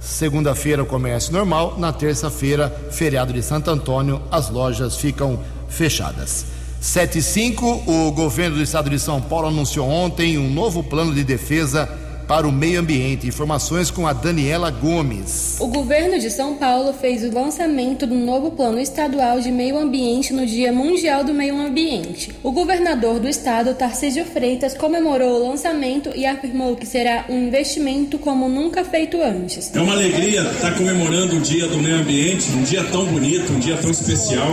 Segunda-feira, 0.00 0.82
o 0.82 0.86
comércio 0.86 1.30
normal. 1.30 1.76
Na 1.78 1.92
terça-feira, 1.92 2.74
feriado 2.90 3.34
de 3.34 3.42
Santo 3.42 3.70
Antônio, 3.70 4.22
as 4.30 4.48
lojas 4.48 4.96
ficam 4.96 5.38
fechadas. 5.68 6.61
7 6.82 7.20
e 7.20 7.22
5, 7.22 7.84
o 7.86 8.10
governo 8.10 8.56
do 8.56 8.62
estado 8.62 8.90
de 8.90 8.98
São 8.98 9.22
Paulo 9.22 9.46
anunciou 9.46 9.88
ontem 9.88 10.36
um 10.36 10.50
novo 10.50 10.82
plano 10.82 11.14
de 11.14 11.22
defesa 11.22 11.88
para 12.26 12.46
o 12.46 12.50
meio 12.50 12.80
ambiente. 12.80 13.24
Informações 13.24 13.88
com 13.88 14.04
a 14.04 14.12
Daniela 14.12 14.68
Gomes. 14.68 15.58
O 15.60 15.68
governo 15.68 16.18
de 16.18 16.28
São 16.28 16.56
Paulo 16.56 16.92
fez 16.92 17.22
o 17.22 17.32
lançamento 17.32 18.04
do 18.04 18.16
novo 18.16 18.50
Plano 18.50 18.80
Estadual 18.80 19.40
de 19.40 19.52
Meio 19.52 19.78
Ambiente 19.78 20.32
no 20.32 20.44
Dia 20.44 20.72
Mundial 20.72 21.22
do 21.22 21.32
Meio 21.32 21.56
Ambiente. 21.56 22.34
O 22.42 22.50
governador 22.50 23.20
do 23.20 23.28
estado, 23.28 23.74
Tarcísio 23.74 24.24
Freitas, 24.24 24.74
comemorou 24.74 25.40
o 25.40 25.48
lançamento 25.50 26.10
e 26.16 26.26
afirmou 26.26 26.74
que 26.74 26.84
será 26.84 27.26
um 27.28 27.46
investimento 27.46 28.18
como 28.18 28.48
nunca 28.48 28.84
feito 28.84 29.22
antes. 29.22 29.70
É 29.72 29.80
uma 29.80 29.92
alegria 29.92 30.42
estar 30.42 30.76
comemorando 30.76 31.36
o 31.36 31.40
Dia 31.40 31.68
do 31.68 31.78
Meio 31.78 31.98
Ambiente, 31.98 32.50
um 32.50 32.64
dia 32.64 32.82
tão 32.90 33.06
bonito, 33.06 33.52
um 33.52 33.60
dia 33.60 33.76
tão 33.76 33.90
especial 33.90 34.50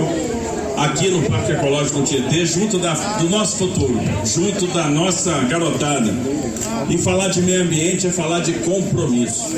aqui 0.84 1.10
no 1.10 1.22
Parque 1.24 1.52
Ecológico 1.52 2.02
Tietê, 2.04 2.46
junto 2.46 2.78
da, 2.78 2.94
do 3.18 3.30
nosso 3.30 3.58
futuro, 3.58 4.00
junto 4.26 4.68
da 4.68 4.88
nossa 4.88 5.32
garotada. 5.44 6.14
E 6.90 6.98
falar 6.98 7.28
de 7.28 7.42
meio 7.42 7.64
ambiente 7.64 8.08
é 8.08 8.10
falar 8.10 8.40
de 8.40 8.54
compromisso. 8.54 9.54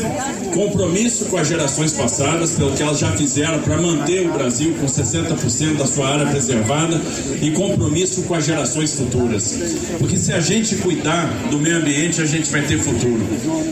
Compromisso 0.53 1.25
com 1.25 1.37
as 1.37 1.47
gerações 1.47 1.93
passadas, 1.93 2.51
pelo 2.51 2.71
que 2.71 2.83
elas 2.83 2.99
já 2.99 3.11
fizeram 3.11 3.59
para 3.59 3.77
manter 3.77 4.27
o 4.27 4.33
Brasil 4.33 4.75
com 4.79 4.85
60% 4.85 5.77
da 5.77 5.85
sua 5.85 6.09
área 6.09 6.25
preservada, 6.27 6.99
e 7.41 7.51
compromisso 7.51 8.23
com 8.23 8.33
as 8.35 8.45
gerações 8.45 8.93
futuras. 8.93 9.57
Porque 9.97 10.17
se 10.17 10.33
a 10.33 10.41
gente 10.41 10.75
cuidar 10.77 11.27
do 11.49 11.59
meio 11.59 11.77
ambiente, 11.77 12.21
a 12.21 12.25
gente 12.25 12.49
vai 12.49 12.63
ter 12.63 12.79
futuro. 12.79 13.21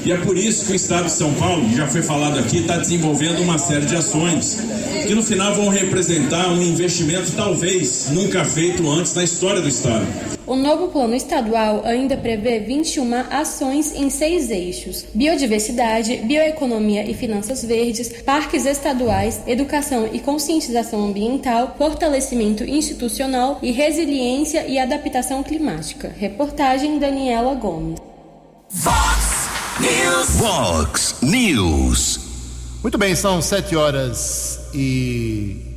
E 0.05 0.11
é 0.11 0.17
por 0.17 0.37
isso 0.37 0.65
que 0.65 0.71
o 0.71 0.75
Estado 0.75 1.05
de 1.05 1.11
São 1.11 1.33
Paulo, 1.33 1.67
já 1.75 1.87
foi 1.87 2.01
falado 2.01 2.39
aqui, 2.39 2.59
está 2.59 2.77
desenvolvendo 2.77 3.41
uma 3.41 3.57
série 3.57 3.85
de 3.85 3.95
ações 3.95 4.59
que 5.05 5.15
no 5.15 5.23
final 5.23 5.55
vão 5.55 5.69
representar 5.69 6.49
um 6.49 6.61
investimento 6.61 7.31
talvez 7.39 8.09
nunca 8.09 8.43
feito 8.43 8.85
antes 8.89 9.13
na 9.15 9.23
história 9.23 9.61
do 9.61 9.69
Estado. 9.69 10.05
O 10.45 10.57
novo 10.57 10.89
plano 10.89 11.15
estadual 11.15 11.83
ainda 11.85 12.17
prevê 12.17 12.59
21 12.59 13.13
ações 13.31 13.95
em 13.95 14.09
seis 14.09 14.49
eixos: 14.49 15.05
biodiversidade, 15.13 16.17
bioeconomia 16.17 17.09
e 17.09 17.13
finanças 17.13 17.63
verdes, 17.63 18.09
parques 18.23 18.65
estaduais, 18.65 19.41
educação 19.47 20.09
e 20.11 20.19
conscientização 20.19 21.05
ambiental, 21.05 21.75
fortalecimento 21.77 22.65
institucional 22.65 23.57
e 23.61 23.71
resiliência 23.71 24.67
e 24.67 24.77
adaptação 24.77 25.41
climática. 25.41 26.13
Reportagem 26.17 26.99
Daniela 26.99 27.55
Gomes. 27.55 27.99
Vox 28.69 29.47
News. 29.79 30.29
Vox 30.35 31.15
News. 31.21 32.19
Muito 32.81 32.97
bem, 32.97 33.15
são 33.15 33.41
sete 33.41 33.75
horas 33.75 34.59
e, 34.73 35.68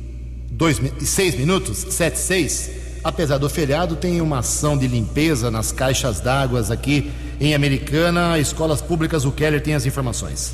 dois, 0.63 0.81
seis 0.99 1.35
minutos, 1.35 1.77
sete 1.89 2.17
seis. 2.17 2.71
Apesar 3.03 3.37
do 3.37 3.49
feriado, 3.49 3.97
tem 3.97 4.21
uma 4.21 4.39
ação 4.39 4.77
de 4.77 4.87
limpeza 4.87 5.51
nas 5.51 5.73
caixas 5.73 6.21
d'água 6.21 6.61
aqui 6.71 7.11
em 7.37 7.53
Americana. 7.53 8.39
Escolas 8.39 8.81
Públicas, 8.81 9.25
o 9.25 9.31
Keller 9.33 9.61
tem 9.61 9.73
as 9.73 9.85
informações. 9.85 10.53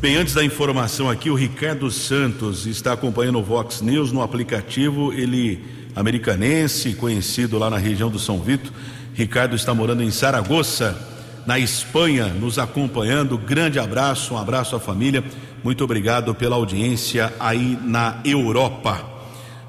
Bem, 0.00 0.16
antes 0.16 0.32
da 0.32 0.42
informação 0.42 1.10
aqui, 1.10 1.28
o 1.28 1.34
Ricardo 1.34 1.90
Santos 1.90 2.64
está 2.64 2.94
acompanhando 2.94 3.38
o 3.38 3.42
Vox 3.42 3.82
News 3.82 4.12
no 4.12 4.22
aplicativo. 4.22 5.12
Ele, 5.12 5.62
americanense, 5.94 6.94
conhecido 6.94 7.58
lá 7.58 7.68
na 7.68 7.76
região 7.76 8.08
do 8.08 8.18
São 8.18 8.40
Vito. 8.40 8.72
Ricardo 9.12 9.54
está 9.54 9.74
morando 9.74 10.02
em 10.02 10.10
Saragoça. 10.10 10.96
na 11.46 11.58
Espanha 11.58 12.28
nos 12.28 12.58
acompanhando. 12.58 13.36
Grande 13.36 13.78
abraço, 13.78 14.32
um 14.32 14.38
abraço 14.38 14.74
à 14.74 14.80
família. 14.80 15.22
Muito 15.62 15.84
obrigado 15.84 16.34
pela 16.34 16.56
audiência 16.56 17.30
aí 17.38 17.78
na 17.84 18.20
Europa. 18.24 19.09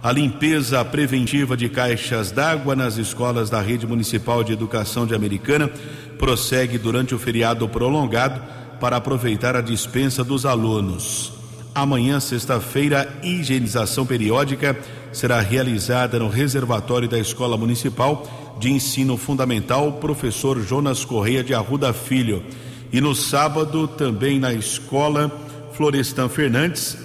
A 0.03 0.11
limpeza 0.11 0.83
preventiva 0.83 1.55
de 1.55 1.69
caixas 1.69 2.31
d'água 2.31 2.75
nas 2.75 2.97
escolas 2.97 3.51
da 3.51 3.61
Rede 3.61 3.85
Municipal 3.85 4.43
de 4.43 4.51
Educação 4.51 5.05
de 5.05 5.13
Americana 5.13 5.69
prossegue 6.17 6.79
durante 6.79 7.13
o 7.13 7.19
feriado 7.19 7.69
prolongado 7.69 8.41
para 8.79 8.95
aproveitar 8.95 9.55
a 9.55 9.61
dispensa 9.61 10.23
dos 10.23 10.43
alunos. 10.43 11.31
Amanhã, 11.75 12.19
sexta-feira, 12.19 13.15
higienização 13.21 14.03
periódica 14.03 14.75
será 15.13 15.39
realizada 15.39 16.17
no 16.17 16.29
reservatório 16.29 17.07
da 17.07 17.19
Escola 17.19 17.55
Municipal 17.55 18.57
de 18.59 18.71
Ensino 18.71 19.17
Fundamental 19.17 19.93
Professor 19.93 20.59
Jonas 20.63 21.05
Correia 21.05 21.43
de 21.43 21.53
Arruda 21.53 21.93
Filho. 21.93 22.43
E 22.91 22.99
no 22.99 23.13
sábado, 23.13 23.87
também 23.87 24.39
na 24.39 24.51
Escola 24.51 25.31
Florestan 25.73 26.27
Fernandes 26.27 26.97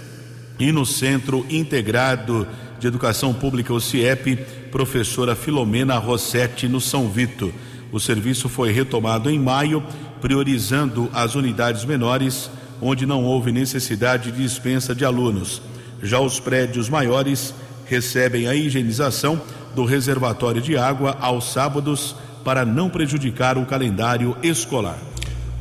e 0.59 0.73
no 0.73 0.87
Centro 0.87 1.45
Integrado 1.51 2.47
de 2.87 2.89
Educação 2.89 3.35
Pública, 3.35 3.75
o 3.75 3.81
CIEP, 3.81 4.37
professora 4.71 5.35
Filomena 5.35 5.99
Rossetti, 5.99 6.69
no 6.69 6.81
São 6.81 7.09
Vito. 7.09 7.53
O 7.91 7.99
serviço 7.99 8.49
foi 8.49 8.71
retomado 8.71 9.29
em 9.29 9.39
maio, 9.41 9.83
priorizando 10.21 11.11
as 11.13 11.35
unidades 11.35 11.85
menores 11.85 12.49
onde 12.81 13.05
não 13.05 13.25
houve 13.25 13.51
necessidade 13.51 14.31
de 14.31 14.43
dispensa 14.43 14.95
de 14.95 15.05
alunos. 15.05 15.61
Já 16.01 16.21
os 16.21 16.39
prédios 16.39 16.89
maiores 16.89 17.53
recebem 17.87 18.47
a 18.47 18.55
higienização 18.55 19.41
do 19.75 19.85
reservatório 19.85 20.63
de 20.63 20.77
água 20.77 21.17
aos 21.21 21.53
sábados 21.53 22.15
para 22.45 22.65
não 22.65 22.89
prejudicar 22.89 23.59
o 23.59 23.67
calendário 23.67 24.37
escolar. 24.43 24.99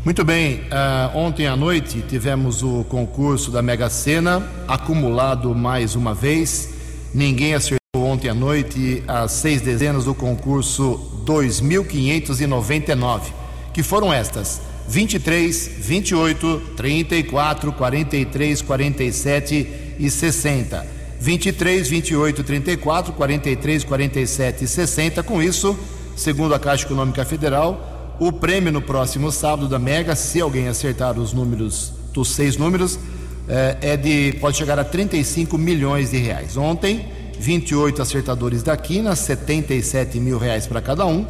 Muito 0.04 0.24
bem, 0.24 0.60
uh, 0.66 1.18
ontem 1.18 1.48
à 1.48 1.56
noite 1.56 2.04
tivemos 2.08 2.62
o 2.62 2.84
concurso 2.84 3.50
da 3.50 3.64
Mega 3.64 3.90
Sena, 3.90 4.48
acumulado 4.68 5.56
mais 5.56 5.96
uma 5.96 6.14
vez. 6.14 6.75
Ninguém 7.16 7.54
acertou 7.54 7.80
ontem 7.96 8.28
à 8.28 8.34
noite 8.34 9.02
as 9.08 9.32
seis 9.32 9.62
dezenas 9.62 10.04
do 10.04 10.14
concurso 10.14 10.98
2599, 11.26 13.32
que 13.74 13.82
foram 13.82 14.12
estas: 14.12 14.62
23, 14.86 15.72
28, 15.80 16.62
34, 16.76 17.72
43, 17.72 18.62
47 18.62 19.68
e 19.98 20.12
60. 20.12 20.86
23, 21.18 21.88
28, 21.88 22.44
34, 22.44 23.14
43, 23.14 23.84
47 23.86 24.66
e 24.66 24.68
60. 24.68 25.24
Com 25.24 25.42
isso, 25.42 25.80
segundo 26.18 26.54
a 26.54 26.60
Caixa 26.60 26.84
Econômica 26.84 27.24
Federal, 27.24 28.18
o 28.20 28.30
prêmio 28.30 28.74
no 28.74 28.82
próximo 28.82 29.32
sábado 29.32 29.70
da 29.70 29.80
Mega, 29.80 30.18
se 30.18 30.42
alguém 30.42 30.68
acertar 30.68 31.18
os 31.18 31.32
números 31.32 31.94
dos 32.12 32.36
seis 32.36 32.58
números, 32.58 33.00
é, 33.48 33.78
é 33.82 33.98
de 33.98 34.34
pode 34.40 34.58
chegar 34.58 34.80
a 34.80 34.84
35 34.84 35.58
milhões 35.58 36.12
de 36.12 36.18
reais. 36.18 36.58
Ontem, 36.58 37.06
28 37.40 38.02
acertadores 38.02 38.64
da 38.64 38.76
quina, 38.76 39.16
77 39.16 40.20
mil 40.20 40.38
reais 40.38 40.68
para 40.68 40.82
cada 40.82 41.06
um. 41.06 41.26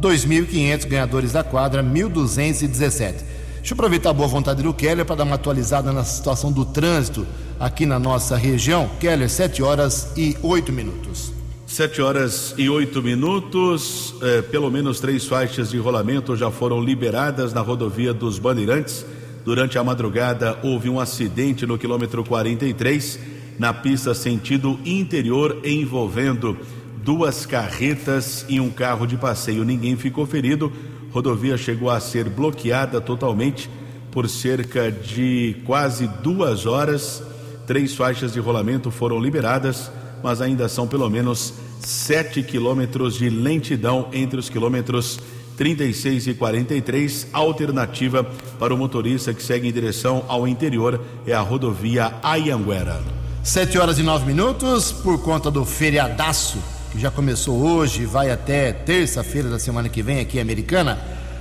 2.500 0.00 0.86
ganhadores 0.86 1.32
da 1.32 1.42
quadra, 1.42 1.82
1.217. 1.82 3.34
Deixa 3.64 3.72
eu 3.72 3.74
aproveitar 3.76 4.10
a 4.10 4.12
boa 4.12 4.28
vontade 4.28 4.62
do 4.62 4.74
Keller 4.74 5.06
para 5.06 5.16
dar 5.16 5.24
uma 5.24 5.36
atualizada 5.36 5.90
na 5.90 6.04
situação 6.04 6.52
do 6.52 6.66
trânsito 6.66 7.26
aqui 7.58 7.86
na 7.86 7.98
nossa 7.98 8.36
região. 8.36 8.90
Keller, 9.00 9.30
7 9.30 9.62
horas 9.62 10.12
e 10.16 10.36
8 10.42 10.70
minutos. 10.70 11.32
7 11.66 12.02
horas 12.02 12.54
e 12.58 12.68
8 12.68 13.02
minutos. 13.02 14.14
É, 14.20 14.42
pelo 14.42 14.70
menos 14.70 15.00
três 15.00 15.24
faixas 15.24 15.70
de 15.70 15.78
rolamento 15.78 16.36
já 16.36 16.50
foram 16.50 16.82
liberadas 16.82 17.54
na 17.54 17.62
rodovia 17.62 18.12
dos 18.12 18.38
Bandeirantes. 18.38 19.06
Durante 19.44 19.78
a 19.78 19.84
madrugada 19.84 20.58
houve 20.62 20.88
um 20.88 20.98
acidente 20.98 21.66
no 21.66 21.76
quilômetro 21.76 22.24
43, 22.24 23.18
na 23.58 23.74
pista 23.74 24.14
sentido 24.14 24.80
interior, 24.86 25.60
envolvendo 25.62 26.56
duas 27.04 27.44
carretas 27.44 28.46
e 28.48 28.58
um 28.58 28.70
carro 28.70 29.06
de 29.06 29.18
passeio. 29.18 29.62
Ninguém 29.62 29.96
ficou 29.96 30.24
ferido. 30.24 30.72
Rodovia 31.12 31.58
chegou 31.58 31.90
a 31.90 32.00
ser 32.00 32.28
bloqueada 32.30 33.02
totalmente 33.02 33.68
por 34.10 34.28
cerca 34.30 34.90
de 34.90 35.56
quase 35.66 36.08
duas 36.22 36.64
horas. 36.64 37.22
Três 37.66 37.94
faixas 37.94 38.32
de 38.32 38.40
rolamento 38.40 38.90
foram 38.90 39.20
liberadas, 39.20 39.92
mas 40.22 40.40
ainda 40.40 40.68
são 40.68 40.88
pelo 40.88 41.08
menos 41.10 41.52
sete 41.80 42.42
quilômetros 42.42 43.14
de 43.14 43.28
lentidão 43.28 44.08
entre 44.10 44.40
os 44.40 44.48
quilômetros 44.48 45.20
36 45.56 46.26
e 46.28 46.34
43. 46.34 47.28
Alternativa 47.32 48.24
para 48.58 48.74
o 48.74 48.78
motorista 48.78 49.32
que 49.32 49.42
segue 49.42 49.68
em 49.68 49.72
direção 49.72 50.24
ao 50.28 50.46
interior 50.46 51.00
é 51.26 51.32
a 51.32 51.40
rodovia 51.40 52.14
Ayanguera. 52.22 53.00
Sete 53.42 53.78
horas 53.78 53.98
e 53.98 54.02
nove 54.02 54.26
minutos, 54.26 54.90
por 54.90 55.20
conta 55.22 55.50
do 55.50 55.64
feriadaço 55.64 56.58
que 56.94 57.00
já 57.00 57.10
começou 57.10 57.60
hoje 57.60 58.06
vai 58.06 58.30
até 58.30 58.72
terça-feira 58.72 59.50
da 59.50 59.58
semana 59.58 59.88
que 59.88 60.00
vem 60.00 60.20
aqui 60.20 60.38
em 60.38 60.40
Americana, 60.40 60.96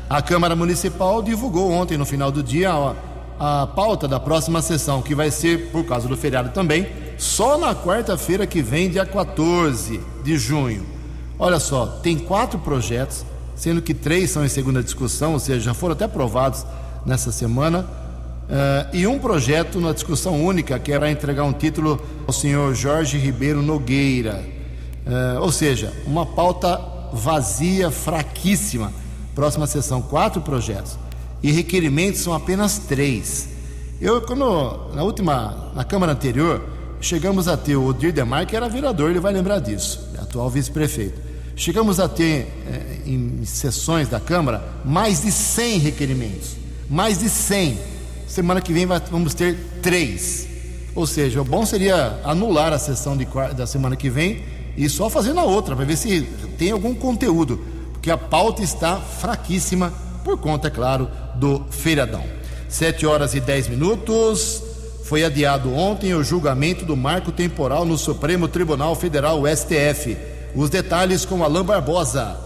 a 0.10 0.20
Câmara 0.20 0.56
Municipal 0.56 1.22
divulgou 1.22 1.72
ontem, 1.72 1.96
no 1.96 2.08
final 2.08 2.32
do 2.32 2.42
dia, 2.42 2.72
a, 2.72 3.62
a 3.62 3.68
pauta 3.68 4.08
da 4.08 4.20
próxima 4.20 4.64
sessão, 4.64 5.04
que 5.04 5.14
vai 5.14 5.30
ser, 5.30 5.70
por 5.70 5.86
causa 5.86 6.08
do 6.08 6.18
feriado 6.18 6.50
também, 6.50 6.88
só 7.20 7.56
na 7.56 7.76
quarta-feira 7.76 8.48
que 8.48 8.64
vem, 8.64 8.90
dia 8.90 9.06
14 9.06 10.02
de 10.24 10.38
junho. 10.40 10.84
Olha 11.38 11.60
só, 11.60 11.86
tem 11.86 12.18
quatro 12.18 12.58
projetos, 12.58 13.24
sendo 13.56 13.82
que 13.82 13.94
três 13.94 14.32
são 14.32 14.44
em 14.46 14.50
segunda 14.50 14.84
discussão, 14.84 15.34
ou 15.34 15.40
seja, 15.40 15.60
já 15.60 15.74
foram 15.74 15.94
até 15.94 16.06
aprovados 16.06 16.66
nessa 17.06 17.32
semana. 17.32 17.82
Uh, 18.44 18.96
e 18.96 19.08
um 19.08 19.20
projeto 19.20 19.80
na 19.80 19.94
discussão 19.94 20.44
única 20.44 20.78
que 20.78 20.92
era 20.92 21.10
entregar 21.10 21.44
um 21.44 21.54
título 21.54 22.02
ao 22.28 22.34
senhor 22.34 22.74
Jorge 22.76 23.18
Ribeiro 23.18 23.62
Nogueira, 23.62 24.54
Uh, 25.06 25.42
ou 25.42 25.52
seja, 25.52 25.92
uma 26.06 26.26
pauta 26.26 26.80
vazia, 27.12 27.92
fraquíssima. 27.92 28.92
Próxima 29.36 29.68
sessão, 29.68 30.02
quatro 30.02 30.42
projetos. 30.42 30.98
E 31.42 31.52
requerimentos 31.52 32.22
são 32.22 32.34
apenas 32.34 32.78
três. 32.78 33.50
Eu, 34.00 34.22
quando, 34.22 34.94
na 34.94 35.04
última, 35.04 35.72
na 35.76 35.84
Câmara 35.84 36.14
anterior, 36.14 36.62
chegamos 37.02 37.48
a 37.48 37.58
ter 37.58 37.76
o 37.76 37.86
Odir 37.86 38.14
Demar, 38.14 38.46
que 38.46 38.56
era 38.56 38.70
vereador, 38.70 39.10
ele 39.10 39.20
vai 39.20 39.34
lembrar 39.34 39.60
disso, 39.60 40.10
atual 40.22 40.50
vice-prefeito. 40.50 41.22
Chegamos 41.56 42.00
a 42.00 42.10
ter, 42.10 42.48
eh, 42.68 42.98
em 43.06 43.46
sessões 43.46 44.10
da 44.10 44.20
Câmara, 44.20 44.64
mais 44.84 45.22
de 45.22 45.32
100 45.32 45.80
requerimentos. 45.80 46.56
Mais 46.90 47.20
de 47.20 47.30
100. 47.30 47.78
Semana 48.28 48.60
que 48.60 48.74
vem 48.74 48.86
vamos 48.86 49.34
ter 49.34 49.56
três. 49.82 50.48
Ou 50.96 51.06
seja, 51.06 51.42
o 51.42 51.46
bom 51.46 51.66
seria 51.66 52.20
anular 52.24 52.74
a 52.74 52.80
sessão 52.80 53.16
de, 53.16 53.28
da 53.56 53.68
semana 53.68 53.96
que 53.96 54.10
vem 54.10 54.44
e 54.76 54.90
só 54.90 55.10
fazendo 55.10 55.40
a 55.40 55.44
outra, 55.44 55.76
para 55.76 55.86
ver 55.86 55.96
se 55.96 56.22
tem 56.58 56.72
algum 56.72 56.96
conteúdo, 56.96 57.64
porque 57.92 58.10
a 58.10 58.18
pauta 58.18 58.64
está 58.64 58.98
fraquíssima 58.98 59.94
por 60.24 60.38
conta, 60.38 60.68
é 60.68 60.72
claro, 60.72 61.10
do 61.36 61.64
feriadão. 61.70 62.24
7 62.68 63.06
horas 63.06 63.36
e 63.36 63.40
10 63.40 63.68
minutos. 63.68 64.64
Foi 65.04 65.24
adiado 65.24 65.72
ontem 65.74 66.16
o 66.16 66.24
julgamento 66.24 66.86
do 66.86 66.96
marco 66.96 67.32
temporal 67.32 67.86
no 67.86 67.98
Supremo 67.98 68.48
Tribunal 68.48 68.96
Federal, 68.96 69.44
STF. 69.46 70.18
Os 70.56 70.70
detalhes 70.70 71.26
com 71.26 71.44
Alain 71.44 71.64
Barbosa. 71.64 72.43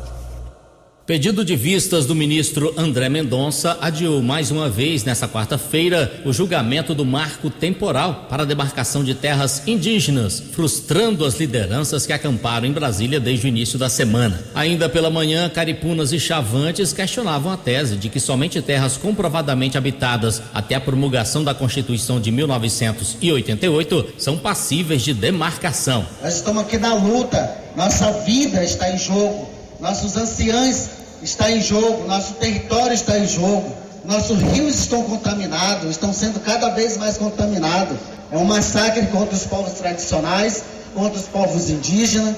Pedido 1.07 1.45
de 1.45 1.55
vistas 1.55 2.05
do 2.05 2.13
ministro 2.13 2.73
André 2.75 3.07
Mendonça 3.07 3.77
adiou 3.79 4.21
mais 4.21 4.51
uma 4.51 4.69
vez 4.69 5.05
nesta 5.05 5.25
quarta-feira 5.25 6.21
o 6.25 6.33
julgamento 6.33 6.93
do 6.93 7.05
marco 7.05 7.49
temporal 7.49 8.25
para 8.29 8.43
a 8.43 8.45
demarcação 8.45 9.05
de 9.05 9.15
terras 9.15 9.65
indígenas, 9.65 10.43
frustrando 10.51 11.23
as 11.23 11.39
lideranças 11.39 12.05
que 12.05 12.11
acamparam 12.11 12.67
em 12.67 12.73
Brasília 12.73 13.21
desde 13.21 13.45
o 13.45 13.47
início 13.47 13.79
da 13.79 13.87
semana. 13.87 14.43
Ainda 14.53 14.89
pela 14.89 15.09
manhã, 15.09 15.47
Caripunas 15.47 16.11
e 16.11 16.19
Chavantes 16.19 16.91
questionavam 16.91 17.53
a 17.53 17.55
tese 17.55 17.95
de 17.95 18.09
que 18.09 18.19
somente 18.19 18.61
terras 18.61 18.97
comprovadamente 18.97 19.77
habitadas 19.77 20.41
até 20.53 20.75
a 20.75 20.81
promulgação 20.81 21.41
da 21.41 21.53
Constituição 21.53 22.19
de 22.19 22.31
1988 22.31 24.15
são 24.17 24.37
passíveis 24.37 25.03
de 25.03 25.13
demarcação. 25.13 26.05
Nós 26.21 26.35
estamos 26.35 26.63
aqui 26.63 26.77
na 26.77 26.95
luta, 26.95 27.49
nossa 27.77 28.11
vida 28.23 28.61
está 28.61 28.91
em 28.91 28.97
jogo. 28.97 29.56
Nossos 29.79 30.17
anciãos 30.17 30.89
está 31.21 31.51
em 31.51 31.61
jogo, 31.61 32.07
nosso 32.07 32.33
território 32.35 32.93
está 32.93 33.17
em 33.19 33.27
jogo, 33.27 33.71
nossos 34.05 34.39
rios 34.39 34.79
estão 34.79 35.03
contaminados, 35.03 35.91
estão 35.91 36.11
sendo 36.11 36.39
cada 36.39 36.69
vez 36.69 36.97
mais 36.97 37.17
contaminados. 37.17 37.97
É 38.31 38.37
um 38.37 38.45
massacre 38.45 39.05
contra 39.07 39.35
os 39.35 39.45
povos 39.45 39.73
tradicionais, 39.73 40.63
contra 40.93 41.19
os 41.19 41.27
povos 41.27 41.69
indígenas. 41.69 42.35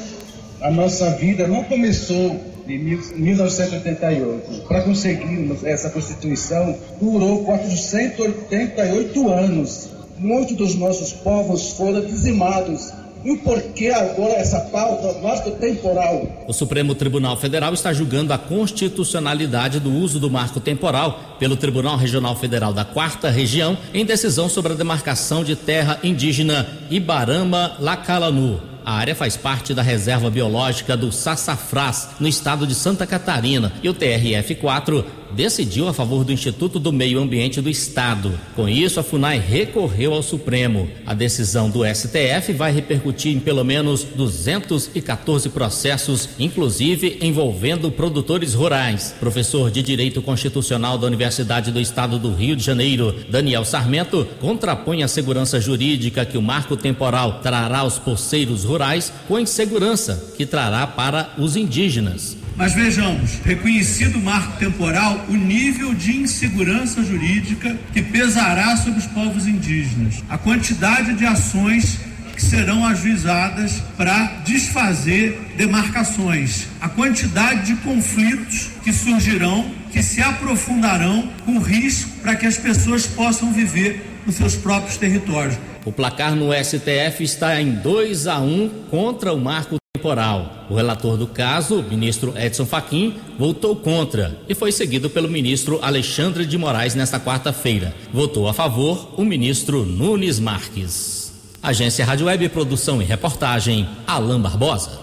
A 0.61 0.69
nossa 0.69 1.11
vida 1.11 1.47
não 1.47 1.63
começou 1.63 2.39
em 2.67 2.77
1988. 2.77 4.67
Para 4.67 4.81
conseguirmos 4.81 5.63
essa 5.63 5.89
Constituição, 5.89 6.75
durou 7.01 7.45
488 7.45 9.29
anos. 9.29 9.89
Muitos 10.17 10.57
dos 10.57 10.75
nossos 10.75 11.13
povos 11.13 11.71
foram 11.71 12.05
dizimados 12.05 12.91
E 13.23 13.31
o 13.31 13.37
porquê 13.39 13.89
agora 13.89 14.33
essa 14.33 14.61
pauta 14.61 15.19
nossa 15.19 15.51
temporal? 15.51 16.45
O 16.47 16.53
Supremo 16.53 16.95
Tribunal 16.95 17.35
Federal 17.35 17.73
está 17.73 17.91
julgando 17.91 18.31
a 18.31 18.37
constitucionalidade 18.37 19.79
do 19.79 19.91
uso 19.91 20.19
do 20.19 20.29
marco 20.29 20.61
temporal 20.61 21.35
pelo 21.37 21.57
Tribunal 21.57 21.97
Regional 21.97 22.35
Federal 22.35 22.71
da 22.71 22.85
Quarta 22.85 23.29
Região 23.29 23.77
em 23.93 24.05
decisão 24.05 24.47
sobre 24.47 24.71
a 24.71 24.75
demarcação 24.75 25.43
de 25.43 25.55
terra 25.55 25.99
indígena 26.01 26.65
Ibarama-Lacalanu. 26.89 28.61
A 28.85 28.93
área 28.93 29.13
faz 29.13 29.37
parte 29.37 29.73
da 29.73 29.83
reserva 29.83 30.31
biológica 30.31 30.97
do 30.97 31.11
Sassafrás, 31.11 32.09
no 32.19 32.27
estado 32.27 32.65
de 32.65 32.73
Santa 32.73 33.05
Catarina, 33.05 33.71
e 33.83 33.89
o 33.89 33.93
TRF-4 33.93 35.03
decidiu 35.31 35.87
a 35.87 35.93
favor 35.93 36.23
do 36.23 36.31
Instituto 36.31 36.79
do 36.79 36.91
Meio 36.91 37.19
Ambiente 37.19 37.61
do 37.61 37.69
Estado. 37.69 38.31
Com 38.55 38.67
isso, 38.67 38.99
a 38.99 39.03
FUNAI 39.03 39.39
recorreu 39.39 40.13
ao 40.13 40.23
Supremo. 40.23 40.89
A 41.05 41.13
decisão 41.13 41.69
do 41.69 41.85
STF 41.85 42.53
vai 42.53 42.71
repercutir 42.71 43.35
em 43.35 43.39
pelo 43.39 43.63
menos 43.63 44.03
214 44.03 45.49
processos, 45.49 46.29
inclusive 46.39 47.19
envolvendo 47.21 47.91
produtores 47.91 48.53
rurais. 48.53 49.15
Professor 49.19 49.69
de 49.69 49.81
Direito 49.81 50.21
Constitucional 50.21 50.97
da 50.97 51.07
Universidade 51.07 51.71
do 51.71 51.79
Estado 51.79 52.17
do 52.17 52.33
Rio 52.33 52.55
de 52.55 52.63
Janeiro, 52.63 53.15
Daniel 53.29 53.65
Sarmento, 53.65 54.27
contrapõe 54.39 55.03
a 55.03 55.07
segurança 55.07 55.59
jurídica 55.59 56.25
que 56.25 56.37
o 56.37 56.41
marco 56.41 56.75
temporal 56.75 57.39
trará 57.41 57.79
aos 57.79 57.99
poceiros 57.99 58.63
rurais 58.63 59.11
com 59.27 59.35
a 59.35 59.41
insegurança 59.41 60.33
que 60.37 60.45
trará 60.45 60.87
para 60.87 61.33
os 61.37 61.55
indígenas. 61.55 62.38
Mas 62.59 62.73
vejamos, 62.73 63.39
reconhecido 63.45 64.17
o 64.17 64.21
marco 64.21 64.57
temporal, 64.57 65.25
o 65.29 65.33
nível 65.33 65.93
de 65.93 66.17
insegurança 66.17 67.01
jurídica 67.01 67.79
que 67.93 68.01
pesará 68.01 68.75
sobre 68.75 68.99
os 68.99 69.05
povos 69.05 69.47
indígenas, 69.47 70.15
a 70.27 70.37
quantidade 70.37 71.13
de 71.13 71.25
ações 71.25 71.99
que 72.35 72.41
serão 72.41 72.85
ajuizadas 72.85 73.81
para 73.95 74.41
desfazer 74.43 75.39
demarcações, 75.55 76.67
a 76.81 76.89
quantidade 76.89 77.67
de 77.67 77.75
conflitos 77.81 78.67
que 78.83 78.91
surgirão, 78.91 79.71
que 79.93 80.03
se 80.03 80.21
aprofundarão 80.21 81.31
com 81.45 81.59
risco 81.59 82.11
para 82.21 82.35
que 82.35 82.45
as 82.45 82.57
pessoas 82.57 83.07
possam 83.07 83.53
viver 83.53 84.05
nos 84.25 84.35
seus 84.35 84.55
próprios 84.55 84.97
territórios. 84.97 85.57
O 85.85 85.93
placar 85.93 86.35
no 86.35 86.49
STF 86.51 87.23
está 87.23 87.61
em 87.61 87.71
2 87.71 88.27
a 88.27 88.37
1 88.41 88.69
contra 88.89 89.33
o 89.33 89.39
marco 89.39 89.78
temporal. 89.99 90.67
O 90.69 90.75
relator 90.75 91.17
do 91.17 91.25
caso, 91.25 91.83
ministro 91.83 92.33
Edson 92.37 92.65
Fachin, 92.65 93.15
votou 93.39 93.75
contra 93.75 94.39
e 94.47 94.53
foi 94.53 94.71
seguido 94.71 95.09
pelo 95.09 95.27
ministro 95.27 95.79
Alexandre 95.81 96.45
de 96.45 96.57
Moraes 96.57 96.93
nesta 96.93 97.19
quarta-feira. 97.19 97.93
Votou 98.13 98.47
a 98.47 98.53
favor 98.53 99.15
o 99.17 99.25
ministro 99.25 99.83
Nunes 99.83 100.39
Marques. 100.39 101.33
Agência 101.61 102.05
Rádio 102.05 102.27
Web 102.27 102.47
Produção 102.49 103.01
e 103.01 103.05
Reportagem, 103.05 103.89
Alain 104.05 104.39
Barbosa. 104.39 104.99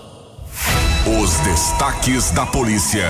Os 1.21 1.37
destaques 1.41 2.31
da 2.31 2.47
polícia 2.47 3.09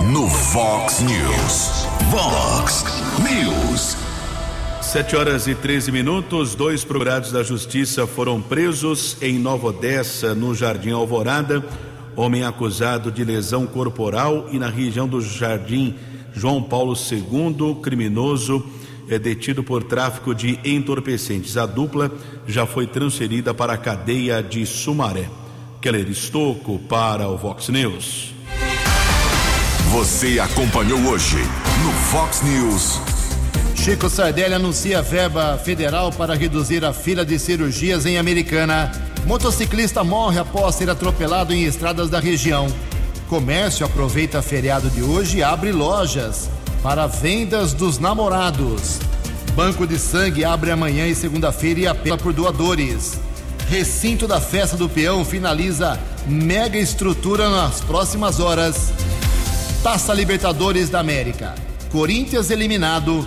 no 0.00 0.26
Vox 0.26 1.00
News. 1.00 1.86
Vox 2.10 2.84
News. 3.20 3.97
Sete 4.88 5.14
horas 5.14 5.46
e 5.46 5.54
13 5.54 5.92
minutos, 5.92 6.54
dois 6.54 6.82
procurados 6.82 7.30
da 7.30 7.42
justiça 7.42 8.06
foram 8.06 8.40
presos 8.40 9.18
em 9.20 9.38
Nova 9.38 9.66
Odessa, 9.66 10.34
no 10.34 10.54
Jardim 10.54 10.92
Alvorada. 10.92 11.62
Homem 12.16 12.42
acusado 12.42 13.12
de 13.12 13.22
lesão 13.22 13.66
corporal 13.66 14.48
e 14.50 14.58
na 14.58 14.70
região 14.70 15.06
do 15.06 15.20
Jardim 15.20 15.94
João 16.32 16.62
Paulo 16.62 16.94
II, 16.94 17.82
criminoso 17.82 18.64
é 19.10 19.18
detido 19.18 19.62
por 19.62 19.84
tráfico 19.84 20.34
de 20.34 20.58
entorpecentes. 20.64 21.58
A 21.58 21.66
dupla 21.66 22.10
já 22.46 22.64
foi 22.64 22.86
transferida 22.86 23.52
para 23.52 23.74
a 23.74 23.78
cadeia 23.78 24.42
de 24.42 24.64
Sumaré. 24.64 25.28
Keller 25.82 26.08
Estocco 26.08 26.78
para 26.88 27.28
o 27.28 27.36
Vox 27.36 27.68
News. 27.68 28.32
Você 29.92 30.40
acompanhou 30.40 30.98
hoje 31.10 31.36
no 31.84 31.90
Vox 32.10 32.40
News. 32.40 33.17
Chico 33.88 34.10
Sardelli 34.10 34.52
anuncia 34.52 35.00
verba 35.00 35.56
federal 35.56 36.12
para 36.12 36.34
reduzir 36.34 36.84
a 36.84 36.92
fila 36.92 37.24
de 37.24 37.38
cirurgias 37.38 38.04
em 38.04 38.18
Americana. 38.18 38.92
Motociclista 39.24 40.04
morre 40.04 40.38
após 40.38 40.74
ser 40.74 40.90
atropelado 40.90 41.54
em 41.54 41.64
estradas 41.64 42.10
da 42.10 42.20
região. 42.20 42.66
Comércio 43.30 43.86
aproveita 43.86 44.42
feriado 44.42 44.90
de 44.90 45.02
hoje 45.02 45.38
e 45.38 45.42
abre 45.42 45.72
lojas 45.72 46.50
para 46.82 47.06
vendas 47.06 47.72
dos 47.72 47.98
namorados. 47.98 48.98
Banco 49.54 49.86
de 49.86 49.98
sangue 49.98 50.44
abre 50.44 50.70
amanhã 50.70 51.06
e 51.06 51.14
segunda-feira 51.14 51.80
e 51.80 51.86
apela 51.86 52.18
por 52.18 52.34
doadores. 52.34 53.18
Recinto 53.70 54.28
da 54.28 54.38
festa 54.38 54.76
do 54.76 54.86
peão 54.86 55.24
finaliza 55.24 55.98
mega 56.26 56.76
estrutura 56.76 57.48
nas 57.48 57.80
próximas 57.80 58.38
horas. 58.38 58.92
Taça 59.82 60.12
Libertadores 60.12 60.90
da 60.90 61.00
América. 61.00 61.54
Corinthians 61.90 62.50
eliminado, 62.50 63.26